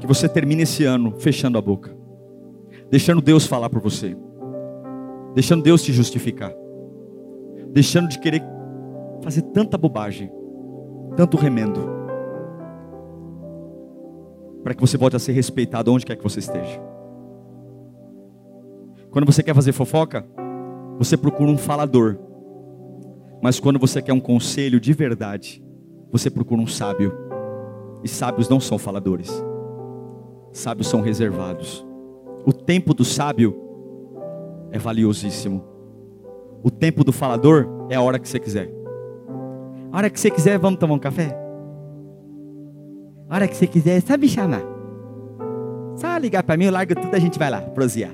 Que 0.04 0.08
você 0.08 0.28
termine 0.28 0.64
esse 0.64 0.84
ano 0.84 1.14
fechando 1.18 1.58
a 1.58 1.62
boca, 1.62 1.96
deixando 2.92 3.22
Deus 3.22 3.46
falar 3.46 3.70
por 3.70 3.80
você, 3.80 4.18
deixando 5.34 5.64
Deus 5.64 5.82
te 5.82 5.94
justificar, 5.94 6.54
deixando 7.70 8.10
de 8.10 8.20
querer 8.20 8.44
fazer 9.22 9.44
tanta 9.44 9.78
bobagem, 9.78 10.30
tanto 11.16 11.38
remendo, 11.38 11.80
para 14.62 14.74
que 14.74 14.82
você 14.82 14.98
volte 14.98 15.16
a 15.16 15.20
ser 15.20 15.32
respeitado 15.32 15.90
onde 15.90 16.06
quer 16.06 16.18
que 16.18 16.24
você 16.24 16.40
esteja. 16.40 16.82
Quando 19.10 19.26
você 19.26 19.42
quer 19.42 19.56
fazer 19.56 19.72
fofoca, 19.72 20.28
você 20.98 21.16
procura 21.16 21.50
um 21.50 21.58
falador. 21.58 22.20
Mas 23.42 23.58
quando 23.58 23.80
você 23.80 24.02
quer 24.02 24.12
um 24.12 24.20
conselho 24.20 24.82
de 24.82 24.92
verdade, 24.92 25.64
você 26.12 26.30
procura 26.30 26.60
um 26.60 26.68
sábio. 26.68 27.14
E 28.04 28.08
sábios 28.10 28.50
não 28.50 28.60
são 28.60 28.78
faladores. 28.78 29.32
Sábios 30.54 30.88
são 30.88 31.02
reservados. 31.02 31.84
O 32.46 32.54
tempo 32.54 32.94
do 32.94 33.04
sábio 33.04 33.60
é 34.72 34.78
valiosíssimo. 34.78 35.64
O 36.64 36.70
tempo 36.70 37.04
do 37.04 37.12
falador 37.12 37.68
é 37.90 37.96
a 37.96 38.02
hora 38.02 38.20
que 38.20 38.30
você 38.30 38.40
quiser. 38.40 38.72
A 39.92 39.98
hora 39.98 40.10
que 40.12 40.20
você 40.20 40.30
quiser, 40.30 40.60
vamos 40.60 40.80
tomar 40.80 40.94
um 40.94 41.00
café? 41.00 41.36
A 43.28 43.36
hora 43.36 43.48
que 43.48 43.58
você 43.58 43.66
quiser, 43.66 44.00
só 44.02 44.16
me 44.16 44.30
chamar. 44.30 44.62
Só 45.96 46.16
ligar 46.18 46.44
para 46.44 46.56
mim, 46.56 46.66
eu 46.66 46.72
largo 46.72 46.94
tudo, 46.96 47.14
a 47.16 47.20
gente 47.20 47.40
vai 47.40 47.50
lá, 47.50 47.62
prosear. 47.62 48.12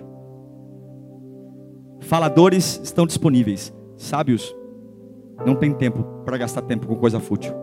Faladores 2.02 2.80
estão 2.84 3.06
disponíveis. 3.06 3.74
Sábios 3.98 4.56
não 5.46 5.56
tem 5.56 5.74
tempo 5.74 6.04
para 6.24 6.38
gastar 6.38 6.62
tempo 6.62 6.88
com 6.88 6.96
coisa 6.96 7.20
fútil. 7.20 7.54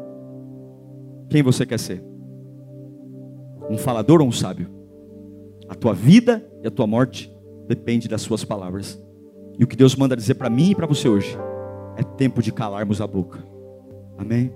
Quem 1.31 1.43
você 1.43 1.65
quer 1.65 1.79
ser? 1.79 2.15
Um 3.70 3.79
falador 3.79 4.20
ou 4.20 4.29
um 4.29 4.33
sábio? 4.33 4.68
A 5.68 5.74
tua 5.74 5.92
vida 5.92 6.46
e 6.62 6.66
a 6.66 6.70
tua 6.70 6.87
morte 6.87 7.33
depende 7.66 8.09
das 8.09 8.22
suas 8.22 8.44
palavras. 8.44 9.02
E 9.59 9.64
o 9.64 9.66
que 9.66 9.76
Deus 9.76 9.96
manda 9.96 10.16
dizer 10.16 10.35
para 10.35 10.50
mim 10.50 10.70
e 10.70 10.74
para 10.74 10.87
você 10.87 11.09
hoje 11.09 11.37
é 11.96 12.02
tempo 12.02 12.42
de 12.42 12.52
calarmos 12.52 13.00
a 13.00 13.07
boca. 13.07 13.38
Amém. 14.18 14.52